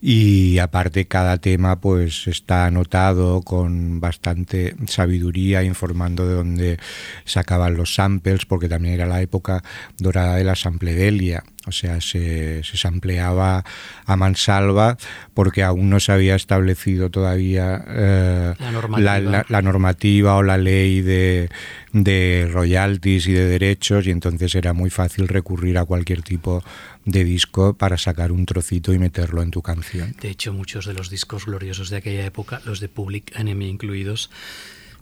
[0.00, 6.78] y aparte cada tema pues está anotado con bastante sabiduría, informando de dónde
[7.24, 9.62] sacaban los samples, porque también era la época
[9.98, 13.64] dorada de la sampledelia o sea, se, se sampleaba
[14.04, 14.98] a mansalva
[15.32, 20.36] porque aún no se había establecido todavía eh, la, normativa.
[20.36, 21.43] o la ley de,
[21.92, 26.62] de royalties y de derechos y entonces era muy fácil recurrir a cualquier tipo
[27.04, 30.14] de disco para sacar un trocito y meterlo en tu canción.
[30.20, 34.30] De hecho, muchos de los discos gloriosos de aquella época, los de Public Enemy incluidos,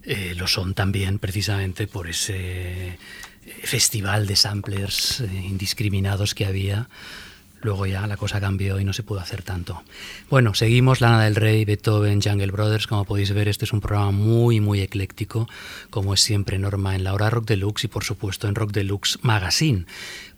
[0.04, 2.98] eh, lo son también precisamente por ese
[3.64, 6.88] festival de samplers eh, indiscriminados que había.
[7.62, 9.82] Luego ya la cosa cambió y no se pudo hacer tanto.
[10.28, 12.86] Bueno, seguimos Lana del Rey, Beethoven, Jungle Brothers.
[12.86, 15.48] Como podéis ver, este es un programa muy, muy ecléctico,
[15.90, 19.18] como es siempre norma en la hora Rock Deluxe y por supuesto en Rock Deluxe
[19.22, 19.86] Magazine.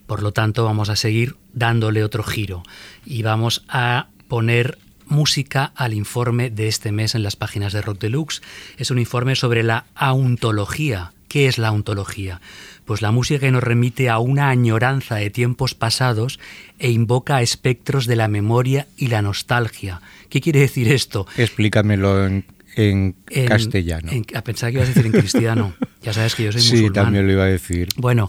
[0.06, 2.62] Por lo tanto, vamos a seguir dándole otro giro
[3.06, 8.00] y vamos a poner música al informe de este mes en las páginas de Rock
[8.00, 8.42] Deluxe.
[8.76, 11.12] Es un informe sobre la auntología.
[11.28, 12.40] ¿Qué es la auntología?
[12.84, 16.38] Pues la música nos remite a una añoranza de tiempos pasados
[16.78, 20.00] e invoca espectros de la memoria y la nostalgia.
[20.28, 21.26] ¿Qué quiere decir esto?
[21.36, 23.14] Explícamelo en,
[23.48, 24.10] castellano.
[24.34, 25.74] a pensar que ibas a decir en cristiano.
[26.02, 26.88] Ya sabes que yo soy musulmán.
[26.88, 27.88] Sí, también lo iba a decir.
[27.96, 28.28] Bueno,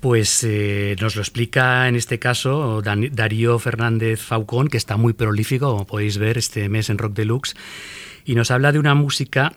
[0.00, 5.70] pues eh, nos lo explica en este caso Darío Fernández Faucón, que está muy prolífico,
[5.72, 7.54] como podéis ver este mes en Rock Deluxe,
[8.24, 9.52] y nos habla de una música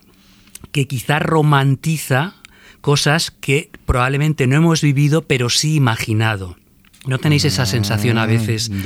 [0.71, 2.35] que quizá romantiza
[2.81, 6.57] cosas que probablemente no hemos vivido, pero sí imaginado.
[7.05, 8.81] ¿No tenéis esa sensación a veces mm,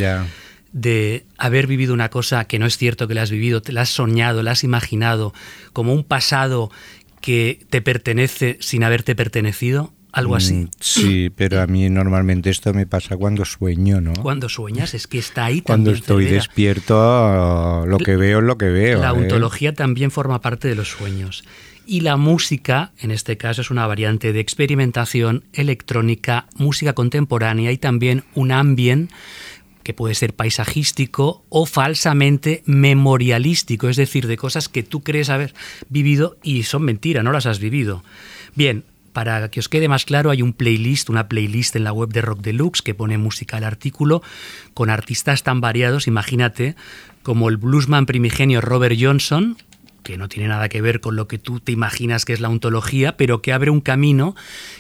[0.71, 3.81] de haber vivido una cosa que no es cierto que la has vivido, te la
[3.81, 5.33] has soñado, la has imaginado,
[5.73, 6.71] como un pasado
[7.21, 9.93] que te pertenece sin haberte pertenecido?
[10.11, 10.53] Algo así.
[10.53, 14.13] Mm, sí, pero a mí normalmente esto me pasa cuando sueño, ¿no?
[14.13, 18.69] Cuando sueñas es que está ahí Cuando estoy despierto, lo que veo es lo que
[18.69, 19.01] veo.
[19.01, 19.13] La ¿eh?
[19.13, 21.43] ontología también forma parte de los sueños
[21.85, 27.77] y la música, en este caso, es una variante de experimentación electrónica, música contemporánea y
[27.77, 29.11] también un ambient
[29.83, 35.53] que puede ser paisajístico o falsamente memorialístico, es decir, de cosas que tú crees haber
[35.89, 38.03] vivido y son mentira, no las has vivido.
[38.55, 42.09] Bien, para que os quede más claro, hay un playlist, una playlist en la web
[42.09, 44.23] de Rock Deluxe que pone música al artículo
[44.73, 46.75] con artistas tan variados, imagínate,
[47.21, 49.57] como el bluesman primigenio Robert Johnson,
[50.03, 52.49] que no tiene nada que ver con lo que tú te imaginas que es la
[52.49, 54.35] ontología, pero que abre un camino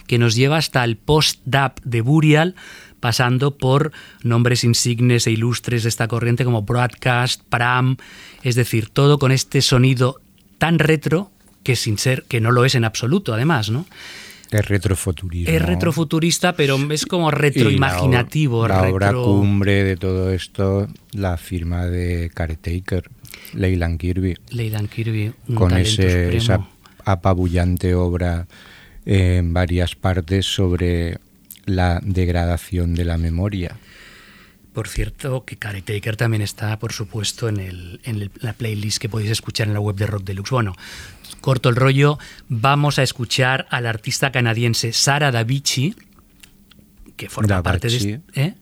[0.05, 2.55] que nos lleva hasta el post-dap de Burial,
[2.99, 7.97] pasando por nombres insignes e ilustres de esta corriente como Broadcast, Pram,
[8.43, 10.21] es decir, todo con este sonido
[10.57, 11.31] tan retro
[11.63, 13.85] que sin ser, que no lo es en absoluto además, ¿no?
[14.51, 15.53] Es retrofuturismo.
[15.53, 18.67] Es retrofuturista, pero es como retroimaginativo.
[18.67, 23.09] La, la obra cumbre de todo esto, la firma de Caretaker.
[23.53, 24.35] Leyland Kirby.
[24.49, 26.67] Leyland Kirby, con esa
[27.05, 28.47] apabullante obra
[29.05, 31.17] en varias partes sobre
[31.65, 33.77] la degradación de la memoria.
[34.73, 39.29] Por cierto, que Caretaker también está, por supuesto, en, el, en la playlist que podéis
[39.29, 40.49] escuchar en la web de Rock Deluxe.
[40.49, 40.75] Bueno,
[41.41, 42.17] corto el rollo,
[42.49, 45.95] vamos a escuchar al artista canadiense Sara Davici,
[47.15, 48.21] que forma parte de...
[48.33, 48.55] ¿eh?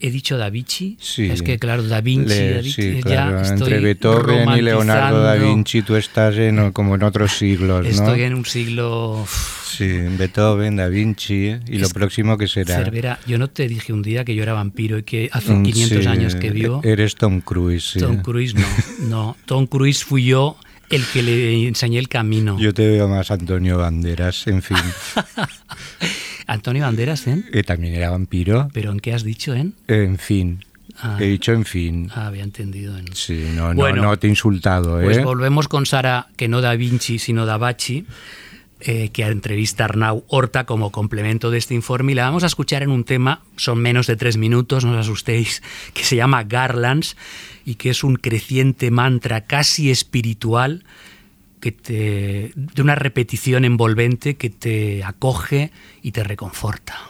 [0.00, 0.96] He dicho Da Vinci.
[1.00, 1.26] Sí.
[1.26, 3.44] Es que, claro, Da Vinci, sí, claro.
[3.44, 7.90] Entre Beethoven y Leonardo da Vinci tú estás en, como en otros siglos, ¿no?
[7.90, 9.26] Estoy en un siglo...
[9.70, 12.76] Sí, Beethoven, Da Vinci y lo próximo que será...
[12.76, 16.06] Cervera, yo no te dije un día que yo era vampiro y que hace 500
[16.06, 16.80] años que vio...
[16.82, 18.66] Eres Tom Cruise, Tom Cruise no,
[19.08, 19.36] no.
[19.46, 20.56] Tom Cruise fui yo
[20.90, 22.58] el que le enseñé el camino.
[22.58, 24.76] Yo te veo más Antonio Banderas, en fin.
[26.50, 27.44] Antonio Banderas, ¿eh?
[27.52, 28.68] Que también era vampiro.
[28.72, 29.74] ¿Pero en qué has dicho, en?
[29.86, 30.64] En fin.
[30.98, 31.16] Ah.
[31.20, 32.10] He dicho en fin.
[32.12, 32.98] Ah, había entendido.
[32.98, 33.14] En...
[33.14, 35.00] Sí, no, no, te he insultado.
[35.00, 35.22] Pues ¿eh?
[35.22, 38.04] volvemos con Sara, que no Da Vinci, sino Da Bachi,
[38.80, 42.12] eh, que entrevista a Arnau Horta como complemento de este informe.
[42.12, 44.98] Y la vamos a escuchar en un tema, son menos de tres minutos, no os
[44.98, 45.62] asustéis,
[45.94, 47.16] que se llama Garlands
[47.64, 50.82] y que es un creciente mantra casi espiritual
[51.60, 55.70] que te, de una repetición envolvente que te acoge
[56.02, 57.09] y te reconforta.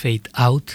[0.00, 0.70] Fade Out.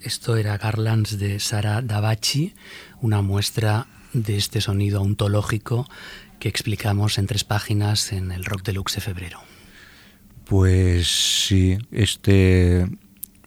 [0.00, 2.54] Esto era Garlands de Sara Davachi,
[3.00, 5.88] una muestra de este sonido ontológico
[6.38, 9.40] que explicamos en tres páginas en el Rock Deluxe de febrero.
[10.44, 12.86] Pues sí, este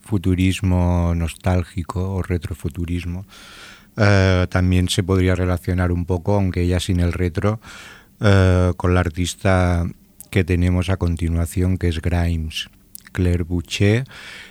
[0.01, 3.25] futurismo nostálgico o retrofuturismo
[3.95, 7.61] eh, también se podría relacionar un poco, aunque ya sin el retro,
[8.19, 9.85] eh, con la artista
[10.29, 12.67] que tenemos a continuación, que es Grimes.
[13.15, 14.03] Claire Boucher,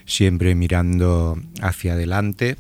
[0.07, 2.57] siempre mirando hacia adelante,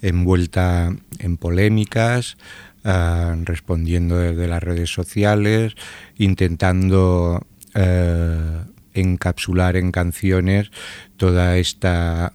[0.00, 2.38] envuelta en polémicas,
[2.84, 5.74] uh, respondiendo desde las redes sociales,
[6.16, 7.46] intentando
[7.76, 10.70] uh, encapsular en canciones
[11.16, 12.32] toda esta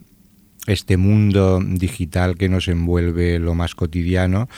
[0.67, 4.49] este mundo digital que nos envuelve lo más cotidiano,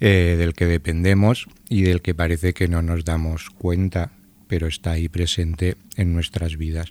[0.00, 4.10] eh, del que dependemos y del que parece que no nos damos cuenta
[4.50, 6.88] pero está ahí presente en nuestras vidas.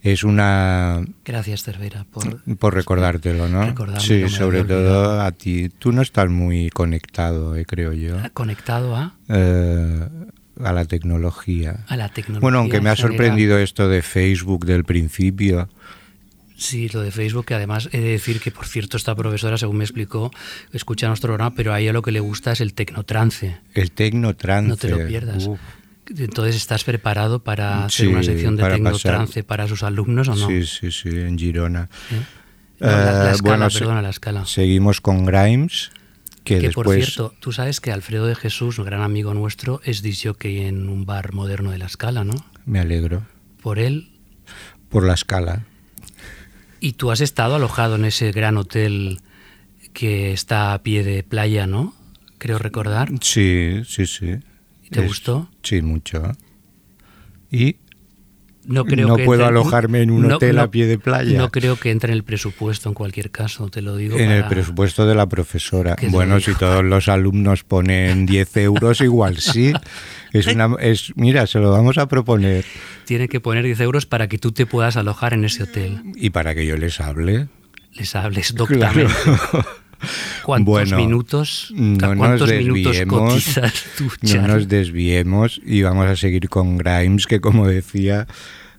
[0.00, 1.04] Es una...
[1.24, 3.74] Gracias, Cervera, por, por recordártelo, ¿no?
[3.98, 5.70] Sí, sobre todo a ti.
[5.70, 8.16] Tú no estás muy conectado, eh, creo yo.
[8.32, 9.16] ¿Conectado a?
[9.28, 10.08] Eh,
[10.62, 11.84] a la tecnología.
[11.88, 12.42] A la tecnología.
[12.42, 15.68] Bueno, aunque me ha sorprendido esto de Facebook del principio.
[16.56, 19.78] Sí, lo de Facebook, que además he de decir que, por cierto, esta profesora, según
[19.78, 20.30] me explicó,
[20.72, 23.58] escucha nuestro programa, pero a ella lo que le gusta es el tecnotrance.
[23.74, 24.68] El tecnotrance.
[24.68, 25.46] No te lo pierdas.
[25.46, 25.58] Uf.
[26.18, 30.48] Entonces, ¿estás preparado para hacer sí, una sección de tecnotrance para sus alumnos o no?
[30.48, 31.88] Sí, sí, sí, en Girona.
[32.10, 32.22] ¿Eh?
[32.80, 34.46] No, la, la, escala, bueno, perdona, la escala.
[34.46, 35.90] Seguimos con Grimes.
[36.42, 36.84] Que, que después...
[36.84, 40.88] por cierto, tú sabes que Alfredo de Jesús, un gran amigo nuestro, es disjockey en
[40.88, 42.34] un bar moderno de la escala, ¿no?
[42.64, 43.26] Me alegro.
[43.62, 44.10] ¿Por él?
[44.88, 45.66] Por la escala.
[46.80, 49.20] Y tú has estado alojado en ese gran hotel
[49.92, 51.94] que está a pie de playa, ¿no?
[52.38, 53.10] Creo recordar.
[53.20, 54.38] Sí, sí, sí.
[54.90, 55.48] ¿Te es, gustó?
[55.62, 56.32] Sí, mucho.
[57.50, 57.76] Y
[58.66, 60.98] no, creo no que puedo entre, alojarme en un no, hotel no, a pie de
[60.98, 61.38] playa.
[61.38, 64.18] No creo que entre en el presupuesto en cualquier caso, te lo digo.
[64.18, 64.36] En para...
[64.38, 65.96] el presupuesto de la profesora.
[66.10, 69.72] Bueno, si todos los alumnos ponen 10 euros, igual sí.
[70.32, 72.64] Es una, es, mira, se lo vamos a proponer.
[73.06, 76.02] Tiene que poner 10 euros para que tú te puedas alojar en ese hotel.
[76.14, 77.48] Y para que yo les hable.
[77.92, 79.12] Les hables doctamente.
[79.24, 79.66] Claro.
[80.44, 81.72] ¿Cuántos bueno, minutos?
[81.74, 82.96] No ¿Cuántos nos minutos
[83.96, 88.26] tú, no nos desviemos y vamos a seguir con Grimes, que como decía,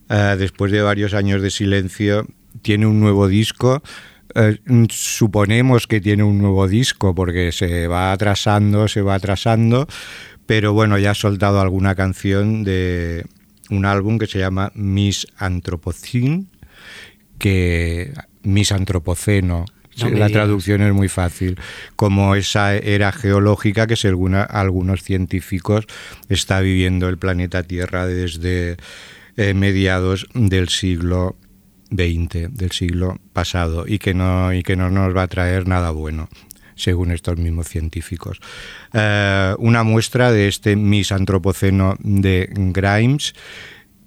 [0.10, 2.28] uh, después de varios años de silencio,
[2.62, 3.82] tiene un nuevo disco
[4.36, 4.60] eh,
[4.90, 9.88] suponemos que tiene un nuevo disco porque se va atrasando, se va atrasando,
[10.46, 13.26] pero bueno, ya ha soltado alguna canción de
[13.70, 16.46] un álbum que se llama Miss Anthropocene,
[17.38, 18.14] que
[18.44, 19.66] Miss Antropoceno,
[20.10, 21.60] la traducción es muy fácil,
[21.95, 25.86] como esa era geológica que según algunos científicos
[26.30, 28.78] está viviendo el planeta Tierra desde
[29.38, 31.36] eh, mediados del siglo
[31.91, 35.91] XX, del siglo pasado, y que, no, y que no nos va a traer nada
[35.91, 36.30] bueno
[36.76, 38.39] según estos mismos científicos.
[38.93, 43.34] Eh, una muestra de este misantropoceno de Grimes,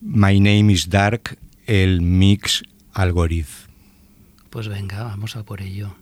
[0.00, 3.63] My Name is Dark, el mix algoritmo.
[4.54, 5.96] Pues venga, vamos a por ello.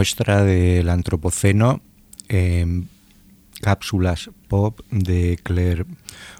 [0.00, 1.82] Muestra del Antropoceno
[2.28, 2.88] en
[3.60, 5.84] cápsulas pop de Claire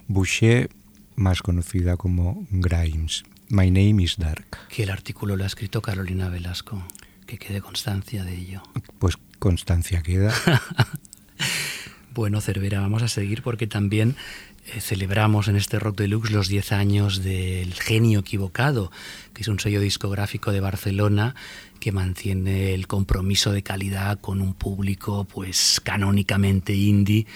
[0.09, 0.71] Boucher,
[1.15, 3.23] más conocida como Grimes.
[3.51, 4.57] My Name is Dark.
[4.71, 6.83] Que el artículo lo ha escrito Carolina Velasco,
[7.27, 8.63] que quede constancia de ello.
[8.99, 10.33] Pues constancia queda.
[12.15, 14.17] bueno, Cervera, vamos a seguir porque también
[14.69, 18.91] eh, celebramos en este Rock Deluxe los 10 años del Genio Equivocado,
[19.35, 21.35] que es un sello discográfico de Barcelona
[21.81, 27.27] que mantiene el compromiso de calidad con un público pues canónicamente indie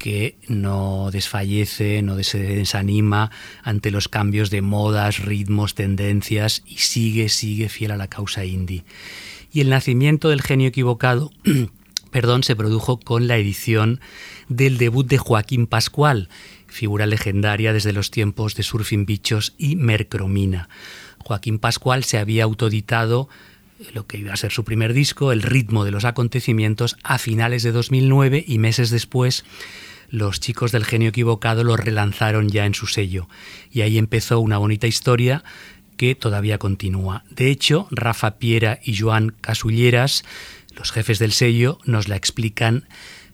[0.00, 3.30] que no desfallece, no se desanima
[3.62, 8.84] ante los cambios de modas, ritmos, tendencias y sigue, sigue fiel a la causa indie.
[9.52, 11.30] Y el nacimiento del genio equivocado,
[12.10, 14.00] perdón, se produjo con la edición
[14.48, 16.30] del debut de Joaquín Pascual,
[16.66, 20.70] figura legendaria desde los tiempos de Surfing Bichos y Mercromina.
[21.18, 23.28] Joaquín Pascual se había autoditado
[23.94, 27.62] lo que iba a ser su primer disco, El ritmo de los acontecimientos, a finales
[27.62, 29.44] de 2009 y meses después
[30.10, 33.28] los chicos del genio equivocado lo relanzaron ya en su sello.
[33.70, 35.44] Y ahí empezó una bonita historia
[35.96, 37.24] que todavía continúa.
[37.30, 40.24] De hecho, Rafa Piera y Joan Casulleras,
[40.76, 42.88] los jefes del sello, nos la explican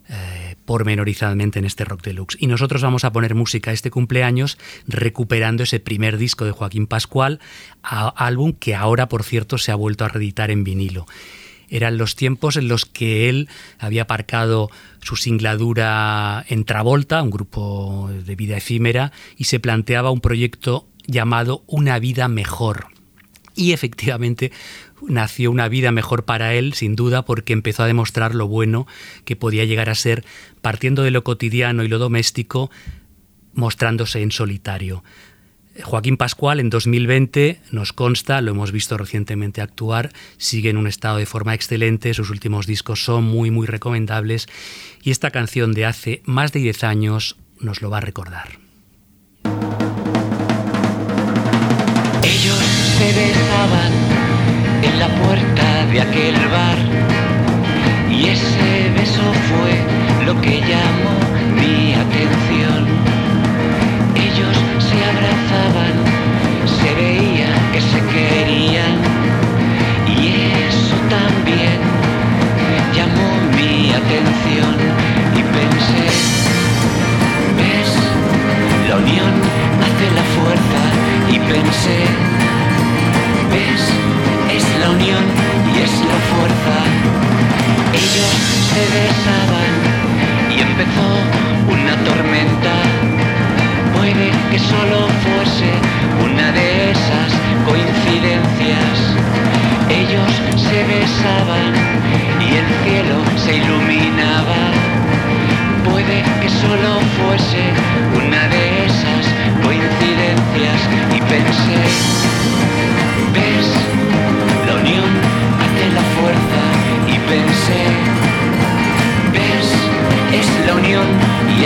[0.08, 2.36] eh, pormenorizadamente en este Rock Deluxe.
[2.40, 6.86] Y nosotros vamos a poner música a este cumpleaños recuperando ese primer disco de Joaquín
[6.86, 7.40] Pascual,
[7.82, 11.06] álbum que ahora, por cierto, se ha vuelto a reeditar en vinilo
[11.68, 13.48] eran los tiempos en los que él
[13.78, 14.70] había aparcado
[15.02, 21.62] su singladura en Travolta, un grupo de vida efímera, y se planteaba un proyecto llamado
[21.66, 22.88] Una vida mejor.
[23.54, 24.52] Y efectivamente
[25.06, 28.86] nació una vida mejor para él, sin duda, porque empezó a demostrar lo bueno
[29.24, 30.24] que podía llegar a ser,
[30.62, 32.70] partiendo de lo cotidiano y lo doméstico,
[33.54, 35.02] mostrándose en solitario.
[35.82, 41.18] Joaquín Pascual en 2020 nos consta, lo hemos visto recientemente actuar, sigue en un estado
[41.18, 44.46] de forma excelente, sus últimos discos son muy muy recomendables
[45.02, 48.58] y esta canción de hace más de 10 años nos lo va a recordar.
[52.22, 52.58] Ellos
[52.98, 54.15] se besaban
[54.86, 56.78] en la puerta de aquel bar.
[58.10, 59.72] Y ese beso fue
[60.26, 61.16] lo que llamó
[61.60, 62.80] mi atención.
[64.26, 64.56] Ellos
[64.88, 65.94] se abrazaban,
[66.78, 68.96] se veía que se querían.
[70.06, 70.22] Y
[70.68, 71.78] eso también
[72.96, 74.74] llamó mi atención.
[75.38, 76.04] Y pensé,
[77.58, 77.92] ves,
[78.88, 79.34] la unión
[79.84, 80.82] hace la fuerza.
[81.34, 81.98] Y pensé,
[83.52, 83.82] ves,
[85.00, 86.76] y es la fuerza.
[87.92, 88.36] Ellos
[88.72, 89.72] se besaban
[90.50, 91.08] y empezó
[91.68, 93.16] una tormenta
[93.94, 95.70] puede que solo fuese
[96.24, 97.30] una de esas
[97.66, 98.96] coincidencias.
[99.90, 101.72] Ellos se besaban
[102.40, 104.62] y el cielo se iluminaba.
[105.90, 107.64] Puede que solo fuese
[108.14, 109.24] una de esas
[109.64, 110.80] coincidencias
[111.16, 111.82] y pensé,
[113.34, 113.85] ves,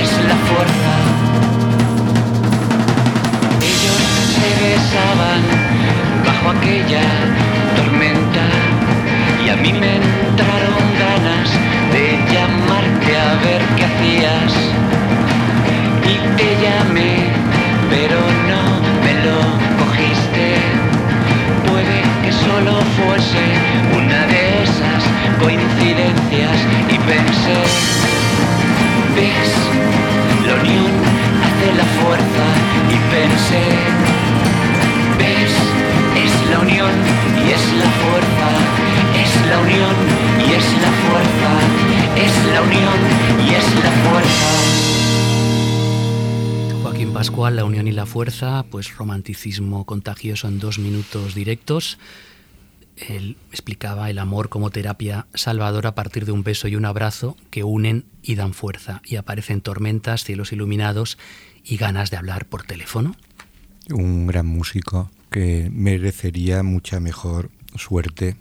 [0.03, 0.90] es la fuerza.
[48.21, 51.97] Fuerza, pues romanticismo contagioso en dos minutos directos.
[52.99, 57.35] Él explicaba el amor como terapia salvadora a partir de un beso y un abrazo
[57.49, 59.01] que unen y dan fuerza.
[59.07, 61.17] Y aparecen tormentas, cielos iluminados
[61.65, 63.17] y ganas de hablar por teléfono.
[63.89, 68.37] Un gran músico, que merecería mucha mejor suerte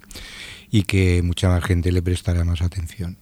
[0.70, 3.16] y que mucha más gente le prestará más atención.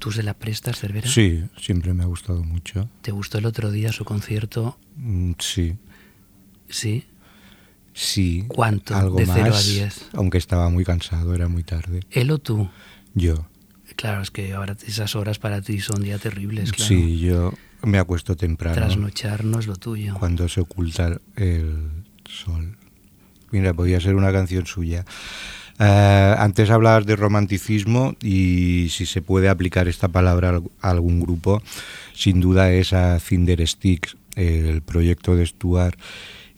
[0.00, 1.06] ¿Tú se la prestas, Cervera?
[1.06, 2.88] Sí, siempre me ha gustado mucho.
[3.02, 4.78] ¿Te gustó el otro día su concierto?
[4.96, 5.76] Mm, sí.
[6.70, 7.04] ¿Sí?
[7.92, 8.46] Sí.
[8.48, 8.96] ¿Cuánto?
[8.96, 10.08] Algo de 0 más, a 10.
[10.14, 12.00] Aunque estaba muy cansado, era muy tarde.
[12.10, 12.70] ¿Él o tú?
[13.12, 13.46] Yo.
[13.94, 16.88] Claro, es que ahora esas horas para ti son ya terribles, claro.
[16.88, 18.76] Sí, yo me acuesto temprano.
[18.76, 20.14] Trasnochar no es lo tuyo.
[20.18, 21.90] Cuando se oculta el
[22.24, 22.78] sol.
[23.50, 25.04] Mira, podía ser una canción suya.
[25.82, 31.62] Eh, antes hablabas de romanticismo y si se puede aplicar esta palabra a algún grupo,
[32.12, 35.98] sin duda es a Cinder Sticks, el proyecto de Stuart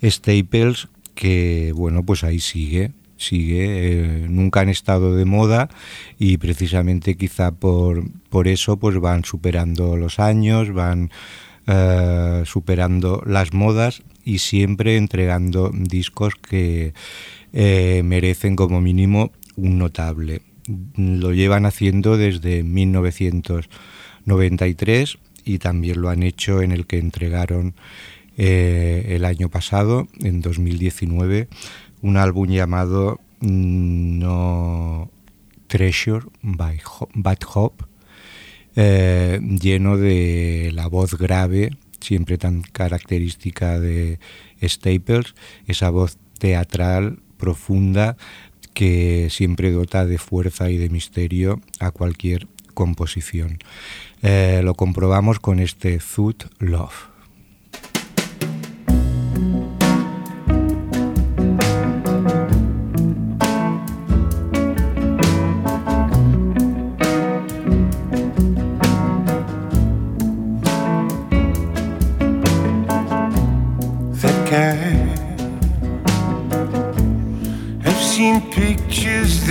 [0.03, 5.69] Staples, que bueno, pues ahí sigue, sigue, eh, nunca han estado de moda
[6.19, 11.11] y precisamente quizá por, por eso pues van superando los años, van
[11.69, 16.93] eh, superando las modas y siempre entregando discos que
[17.53, 20.43] eh, merecen como mínimo un notable.
[20.97, 27.75] Lo llevan haciendo desde 1993 y también lo han hecho en el que entregaron
[28.35, 31.49] el año pasado, en 2019,
[32.01, 35.11] un álbum llamado mm, No
[35.73, 36.81] Treasure by
[37.15, 37.73] Bad Hop,
[38.77, 44.19] eh, lleno de la voz grave, siempre tan característica de
[44.63, 45.35] Staples,
[45.67, 48.17] esa voz teatral profunda
[48.73, 53.59] que siempre dota de fuerza y de misterio a cualquier composición.
[54.23, 57.12] Eh, lo comprobamos con este Food Love.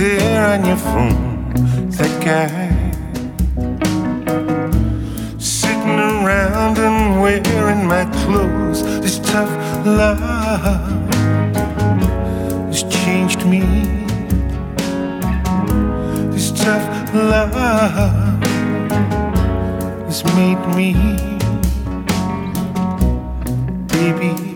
[0.02, 1.90] On your phone.
[1.90, 2.48] That guy
[5.38, 8.82] sitting around and wearing my clothes.
[9.00, 9.50] This tough
[9.86, 10.18] love
[12.66, 13.60] has changed me.
[16.32, 17.54] This tough love
[20.06, 20.94] has made me,
[23.86, 24.51] baby.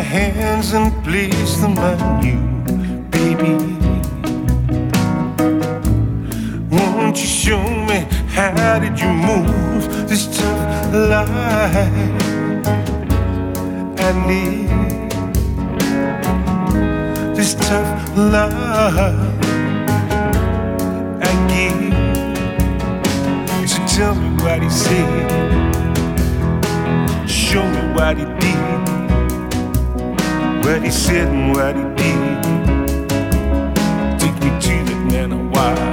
[0.00, 2.38] Hands and place them on you,
[3.10, 3.54] baby.
[6.70, 11.28] Won't you show me how did you move this tough life
[13.98, 14.68] I live?
[17.36, 19.18] This tough love
[21.22, 21.94] I give.
[23.68, 25.30] So tell me what he said.
[27.28, 28.24] Show me what he
[30.68, 32.42] what he said and what he did.
[34.20, 35.88] Take me to that man a while.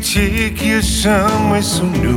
[0.00, 2.07] take you somewhere so new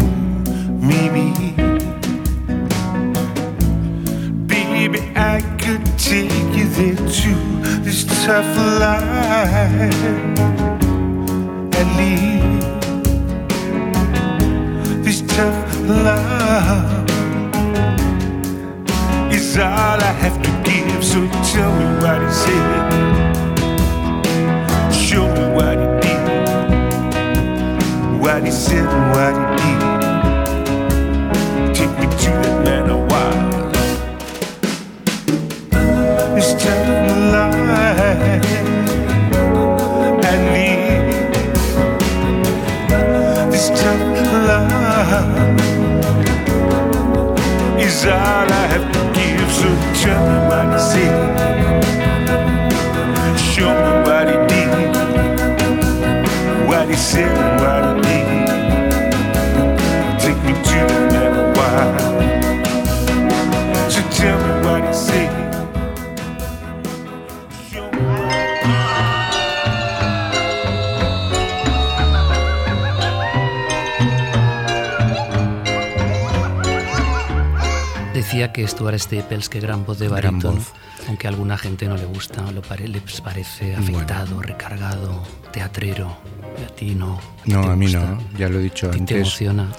[78.31, 80.63] decía que Stuart Staples, que gran voz de barítono,
[81.09, 85.21] aunque a alguna gente no le gusta, lo pare, les parece afectado, recargado,
[85.51, 86.17] teatrero,
[86.63, 87.19] a ti no.
[87.45, 89.05] No, a mí no, ya lo he dicho antes.
[89.05, 89.71] Te emociona.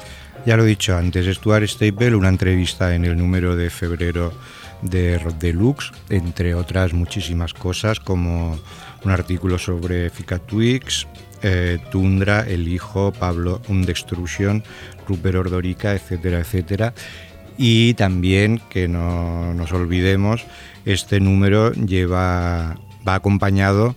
[0.45, 4.33] Ya lo he dicho antes, Stuart Staples, una entrevista en el número de febrero
[4.83, 8.59] de Rock Deluxe, entre otras muchísimas cosas, como
[9.05, 11.07] un artículo sobre Fica Twix,
[11.43, 14.65] eh, Tundra, El Hijo, Pablo Undestruction,
[15.07, 16.93] Rupert Ordorica, etcétera, etcétera.
[17.57, 20.45] Y también, que no nos olvidemos,
[20.85, 23.95] este número lleva, va acompañado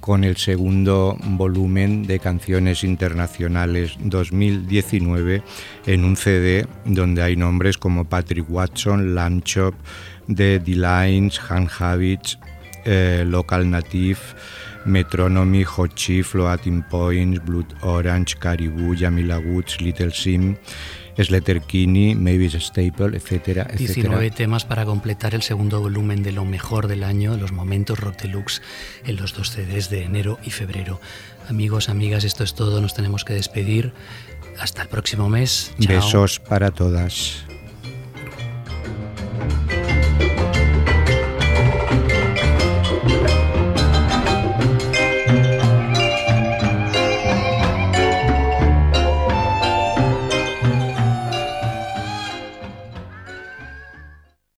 [0.00, 5.42] con el segundo volumen de canciones internacionales 2019
[5.86, 9.42] en un CD donde hay nombres como Patrick Watson, Lamb
[10.34, 12.38] The D-Lines, Han Habits,
[12.84, 14.18] eh, Local Native,
[14.84, 20.56] Metronomy, Hot Chief, Floating Points, Blood Orange, Caribou, Jamila Woods, Little Sim,
[21.24, 23.76] Sletter Kinney, Mavis Staple, etcétera, etcétera.
[23.76, 28.20] 19 temas para completar el segundo volumen de lo mejor del año, los momentos rock
[28.22, 28.62] deluxe
[29.04, 31.00] en los dos CDs de enero y febrero.
[31.48, 33.92] Amigos, amigas, esto es todo, nos tenemos que despedir.
[34.58, 35.72] Hasta el próximo mes.
[35.80, 35.96] Chao.
[35.96, 37.44] Besos para todas.